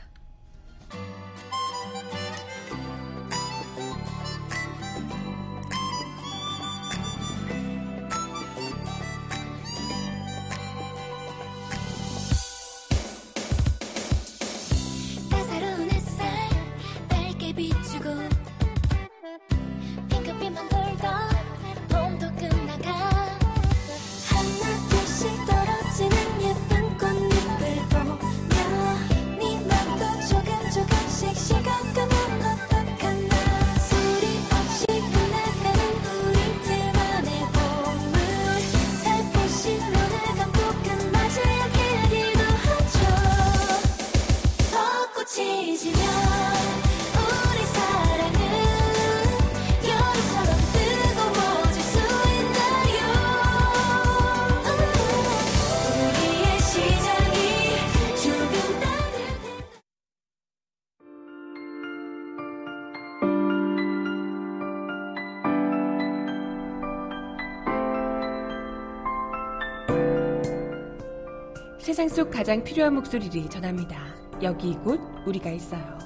속 72.12 72.30
가장 72.30 72.62
필요한 72.62 72.95
목소리를 72.95 73.49
전합니다. 73.49 73.97
여기 74.43 74.74
곧 74.84 74.99
우리가 75.26 75.49
있어요. 75.49 75.97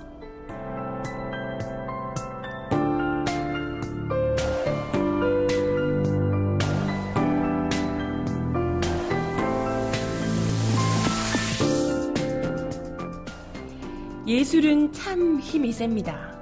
예술은 14.27 14.93
참 14.93 15.39
힘이 15.39 15.71
셉니다. 15.71 16.39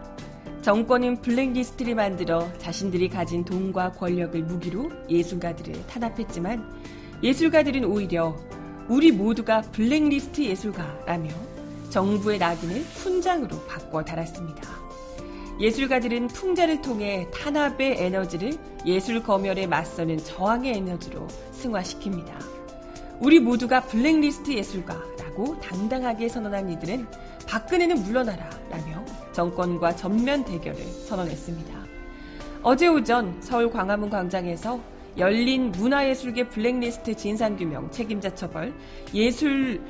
정권은 0.62 1.22
블랙리스트를 1.22 1.96
만들어 1.96 2.52
자신들이 2.58 3.08
가진 3.08 3.46
돈과 3.46 3.94
권력을 3.94 4.42
무기로 4.44 4.92
예술가들을 5.10 5.88
탄압했지만 5.88 6.70
예술가들은 7.24 7.86
오히려 7.86 8.36
우리 8.90 9.12
모두가 9.12 9.62
블랙리스트 9.62 10.42
예술가라며 10.42 11.30
정부의 11.90 12.38
낙인을 12.38 12.82
훈장으로 12.82 13.66
바꿔 13.66 14.04
달았습니다. 14.04 14.62
예술가들은 15.60 16.28
풍자를 16.28 16.82
통해 16.82 17.28
탄압의 17.34 18.04
에너지를 18.04 18.54
예술 18.86 19.24
검열에 19.24 19.68
맞서는 19.68 20.18
저항의 20.18 20.78
에너지로 20.78 21.28
승화시킵니다. 21.54 22.34
우리 23.20 23.40
모두가 23.40 23.82
블랙리스트 23.82 24.52
예술가라고 24.52 25.60
당당하게 25.62 26.28
선언한 26.28 26.70
이들은 26.72 27.08
박근혜는 27.48 28.04
물러나라 28.04 28.50
라며 28.70 29.06
정권과 29.32 29.96
전면 29.96 30.44
대결을 30.44 30.84
선언했습니다. 31.08 31.84
어제 32.64 32.88
오전 32.88 33.38
서울 33.42 33.70
광화문 33.70 34.10
광장에서 34.10 34.80
열린 35.18 35.72
문화예술계 35.72 36.50
블랙리스트 36.50 37.16
진상규명 37.16 37.92
책임자 37.92 38.34
처벌 38.34 38.74
예술 39.14 39.82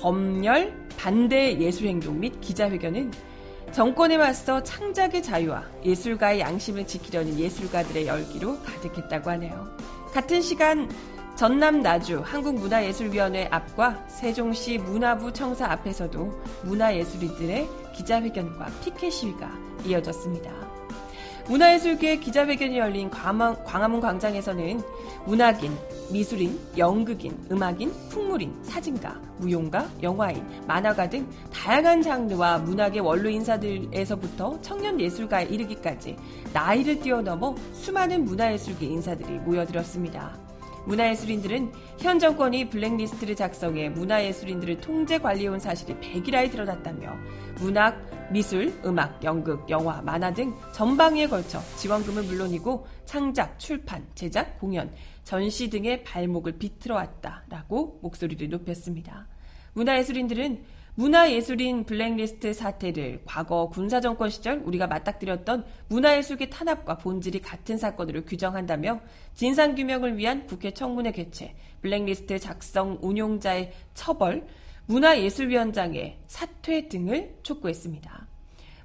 검열 0.00 0.88
반대 0.96 1.58
예술행동 1.58 2.20
및 2.20 2.40
기자회견은 2.40 3.12
정권에 3.72 4.16
맞서 4.16 4.62
창작의 4.62 5.22
자유와 5.22 5.64
예술가의 5.84 6.40
양심을 6.40 6.86
지키려는 6.86 7.38
예술가들의 7.38 8.06
열기로 8.06 8.60
가득했다고 8.60 9.30
하네요. 9.30 9.76
같은 10.12 10.42
시간 10.42 10.88
전남 11.34 11.82
나주 11.82 12.22
한국문화예술위원회 12.24 13.48
앞과 13.50 14.06
세종시 14.06 14.78
문화부 14.78 15.32
청사 15.32 15.66
앞에서도 15.72 16.42
문화예술인들의 16.62 17.68
기자회견과 17.96 18.66
피켓 18.84 19.12
시위가 19.12 19.50
이어졌습니다. 19.84 20.73
문화예술계 21.48 22.16
기자회견이 22.20 22.78
열린 22.78 23.10
광화문, 23.10 24.00
광장에서는 24.00 24.80
문학인, 25.26 25.76
미술인, 26.10 26.58
연극인, 26.78 27.36
음악인, 27.50 27.92
풍물인, 28.08 28.54
사진가, 28.62 29.20
무용가, 29.38 29.88
영화인, 30.02 30.42
만화가 30.66 31.10
등 31.10 31.28
다양한 31.52 32.02
장르와 32.02 32.58
문학의 32.58 33.00
원로 33.00 33.28
인사들에서부터 33.28 34.60
청년 34.62 34.98
예술가에 35.00 35.44
이르기까지 35.44 36.16
나이를 36.52 37.00
뛰어넘어 37.00 37.54
수많은 37.72 38.24
문화예술계 38.24 38.86
인사들이 38.86 39.38
모여들었습니다. 39.40 40.43
문화예술인들은 40.86 41.72
현 41.98 42.18
정권이 42.18 42.70
블랙리스트를 42.70 43.36
작성해 43.36 43.88
문화예술인들을 43.90 44.80
통제 44.80 45.18
관리해온 45.18 45.58
사실이 45.58 45.98
백일하에 46.00 46.50
드러났다며 46.50 47.16
문학, 47.60 47.98
미술, 48.30 48.72
음악, 48.84 49.22
연극, 49.22 49.68
영화, 49.70 50.00
만화 50.02 50.32
등 50.32 50.54
전방위에 50.72 51.28
걸쳐 51.28 51.60
지원금은 51.76 52.26
물론이고 52.26 52.86
창작, 53.04 53.58
출판, 53.58 54.06
제작, 54.14 54.58
공연, 54.58 54.90
전시 55.24 55.70
등의 55.70 56.04
발목을 56.04 56.58
비틀어 56.58 56.96
왔다라고 56.96 58.00
목소리를 58.02 58.48
높였습니다. 58.48 59.26
문화예술인들은 59.74 60.64
문화예술인 60.96 61.84
블랙리스트 61.84 62.52
사태를 62.52 63.22
과거 63.24 63.68
군사정권 63.68 64.30
시절 64.30 64.58
우리가 64.64 64.86
맞닥뜨렸던 64.86 65.64
문화예술계 65.88 66.50
탄압과 66.50 66.98
본질이 66.98 67.40
같은 67.40 67.76
사건으로 67.76 68.24
규정한다며 68.24 69.00
진상규명을 69.34 70.16
위한 70.16 70.46
국회 70.46 70.70
청문회 70.70 71.10
개최, 71.10 71.56
블랙리스트 71.82 72.38
작성 72.38 72.98
운용자의 73.02 73.72
처벌, 73.94 74.46
문화예술위원장의 74.86 76.18
사퇴 76.28 76.88
등을 76.88 77.38
촉구했습니다. 77.42 78.28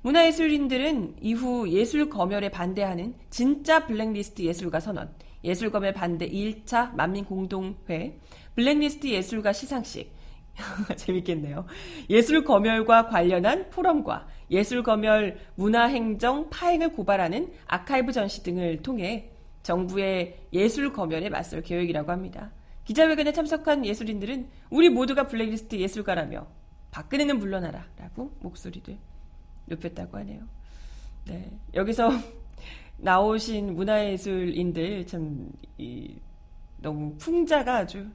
문화예술인들은 0.02 1.18
이후 1.22 1.70
예술 1.70 2.10
검열에 2.10 2.50
반대하는 2.50 3.14
진짜 3.30 3.86
블랙리스트 3.86 4.42
예술가 4.42 4.80
선언, 4.80 5.14
예술검열 5.44 5.94
반대 5.94 6.28
1차 6.28 6.96
만민공동회, 6.96 8.18
블랙리스트 8.56 9.08
예술가 9.08 9.54
시상식, 9.54 10.12
재밌겠네요. 10.96 11.66
예술 12.10 12.44
검열과 12.44 13.08
관련한 13.08 13.70
포럼과 13.70 14.28
예술 14.52 14.84
검열 14.84 15.38
문화 15.56 15.86
행정 15.86 16.50
파행을 16.50 16.94
고발하는 16.94 17.52
아카이브 17.68 18.12
전시 18.12 18.44
등을 18.44 18.82
통해 18.82 19.32
정부의 19.64 20.38
예술 20.54 20.92
검열에 20.92 21.30
맞설 21.30 21.62
계획이라고 21.62 22.12
합니다. 22.12 22.52
기자회견에 22.86 23.34
참석한 23.34 23.86
예술인들은 23.86 24.50
우리 24.72 24.90
모두가 24.90 25.28
블랙리스트 25.28 25.76
예술가라며 25.76 26.48
박근혜는 26.90 27.38
물러나라 27.38 27.86
라고 27.98 28.32
목소리를 28.40 28.98
높였다고 29.66 30.18
하네요. 30.18 30.42
네. 31.26 31.52
여기서 31.76 32.10
나오신 32.98 33.76
문화예술인들 33.76 35.06
참, 35.06 35.52
이, 35.78 36.16
너무 36.78 37.16
풍자가 37.18 37.78
아주 37.78 38.08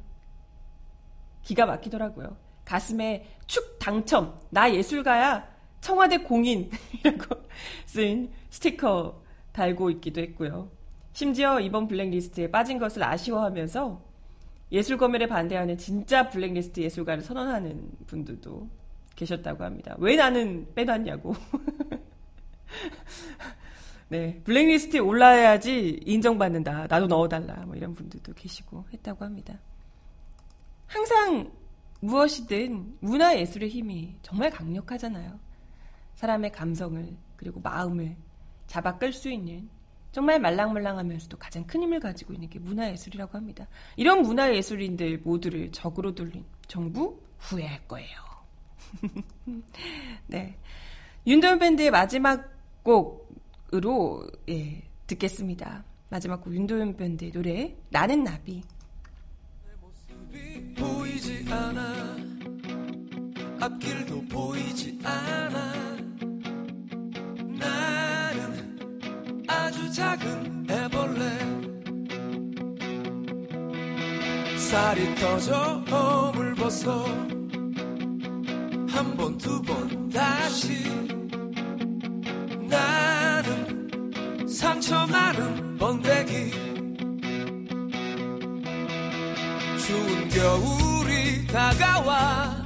기가 1.44 1.66
막히더라고요. 1.66 2.36
가슴에 2.64 3.26
축 3.46 3.78
당첨, 3.78 4.34
나 4.50 4.72
예술가야, 4.72 5.46
청와대 5.80 6.18
공인이라고 6.18 7.42
쓴 7.86 8.30
스티커 8.50 9.22
달고 9.52 9.90
있기도 9.90 10.20
했고요. 10.22 10.70
심지어 11.12 11.60
이번 11.60 11.86
블랙리스트에 11.86 12.50
빠진 12.50 12.78
것을 12.78 13.04
아쉬워하면서 13.04 14.02
예술 14.72 14.96
검열에 14.96 15.28
반대하는 15.28 15.78
진짜 15.78 16.28
블랙리스트 16.28 16.80
예술가를 16.80 17.22
선언하는 17.22 17.92
분들도 18.06 18.68
계셨다고 19.14 19.62
합니다. 19.62 19.94
왜 19.98 20.16
나는 20.16 20.66
빼놨냐고. 20.74 21.36
네, 24.08 24.40
블랙리스트에 24.44 25.00
올라야지 25.00 26.00
인정받는다. 26.04 26.86
나도 26.88 27.06
넣어달라. 27.06 27.54
뭐 27.66 27.76
이런 27.76 27.94
분들도 27.94 28.32
계시고 28.34 28.84
했다고 28.92 29.24
합니다. 29.24 29.58
항상 30.86 31.52
무엇이든 32.00 32.98
문화 33.00 33.38
예술의 33.38 33.68
힘이 33.68 34.16
정말 34.22 34.50
강력하잖아요. 34.50 35.38
사람의 36.14 36.52
감성을 36.52 37.16
그리고 37.36 37.60
마음을 37.60 38.16
잡아 38.66 38.98
끌 38.98 39.12
수 39.12 39.30
있는 39.30 39.68
정말 40.12 40.38
말랑말랑하면서도 40.38 41.38
가장 41.38 41.66
큰 41.66 41.82
힘을 41.82 41.98
가지고 41.98 42.34
있는 42.34 42.48
게 42.48 42.60
문화예술이라고 42.60 43.36
합니다. 43.36 43.66
이런 43.96 44.22
문화예술인들 44.22 45.18
모두를 45.24 45.72
적으로 45.72 46.14
돌린 46.14 46.44
정부 46.68 47.20
후회할 47.38 47.88
거예요. 47.88 48.08
네. 50.28 50.56
윤도현 51.26 51.58
밴드의 51.58 51.90
마지막 51.90 52.48
곡으로 52.84 54.24
예, 54.48 54.82
듣겠습니다. 55.08 55.84
마지막 56.10 56.44
곡 56.44 56.54
윤도현 56.54 56.96
밴드의 56.96 57.32
노래 57.32 57.76
나는 57.90 58.22
나비. 58.22 58.62
보이지 60.76 61.44
않아. 61.50 62.16
앞길도 63.60 64.24
보이지 64.26 64.98
않아. 65.02 65.72
나는 67.58 68.76
아주 69.48 69.90
작은 69.92 70.66
애벌레. 70.70 71.24
살이 74.58 75.14
터져 75.14 75.82
허물 75.90 76.54
벗어. 76.54 77.04
한 78.88 79.16
번 79.16 79.36
두 79.38 79.60
번 79.62 80.08
다시. 80.10 80.82
나는 82.68 84.46
상처 84.48 85.06
많은 85.06 85.76
번데기 85.78 86.73
추운 89.86 90.28
겨울이 90.30 91.46
다가와 91.46 92.64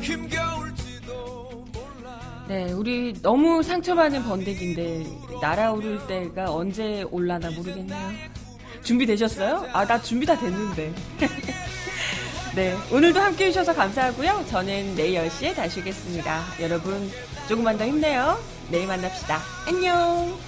힘겨울지도 0.00 1.66
몰라 1.72 2.44
네, 2.48 2.72
우리 2.72 3.12
너무 3.20 3.62
상처받은 3.62 4.22
번데기인데 4.22 5.04
날아오를 5.42 6.06
때가 6.06 6.50
언제 6.50 7.02
올라나 7.10 7.50
모르겠네요. 7.50 8.10
준비되셨어요? 8.82 9.68
아, 9.74 9.86
나 9.86 10.00
준비 10.00 10.24
다 10.24 10.38
됐는데. 10.38 10.94
네, 12.56 12.74
오늘도 12.90 13.20
함께 13.20 13.46
해주셔서 13.46 13.74
감사하고요. 13.74 14.46
저는 14.48 14.94
내일 14.94 15.20
10시에 15.20 15.54
다시 15.54 15.80
오겠습니다. 15.80 16.42
여러분, 16.60 17.10
조금만 17.48 17.76
더 17.76 17.86
힘내요. 17.86 18.38
내일 18.70 18.86
만납시다. 18.86 19.40
안녕! 19.66 20.47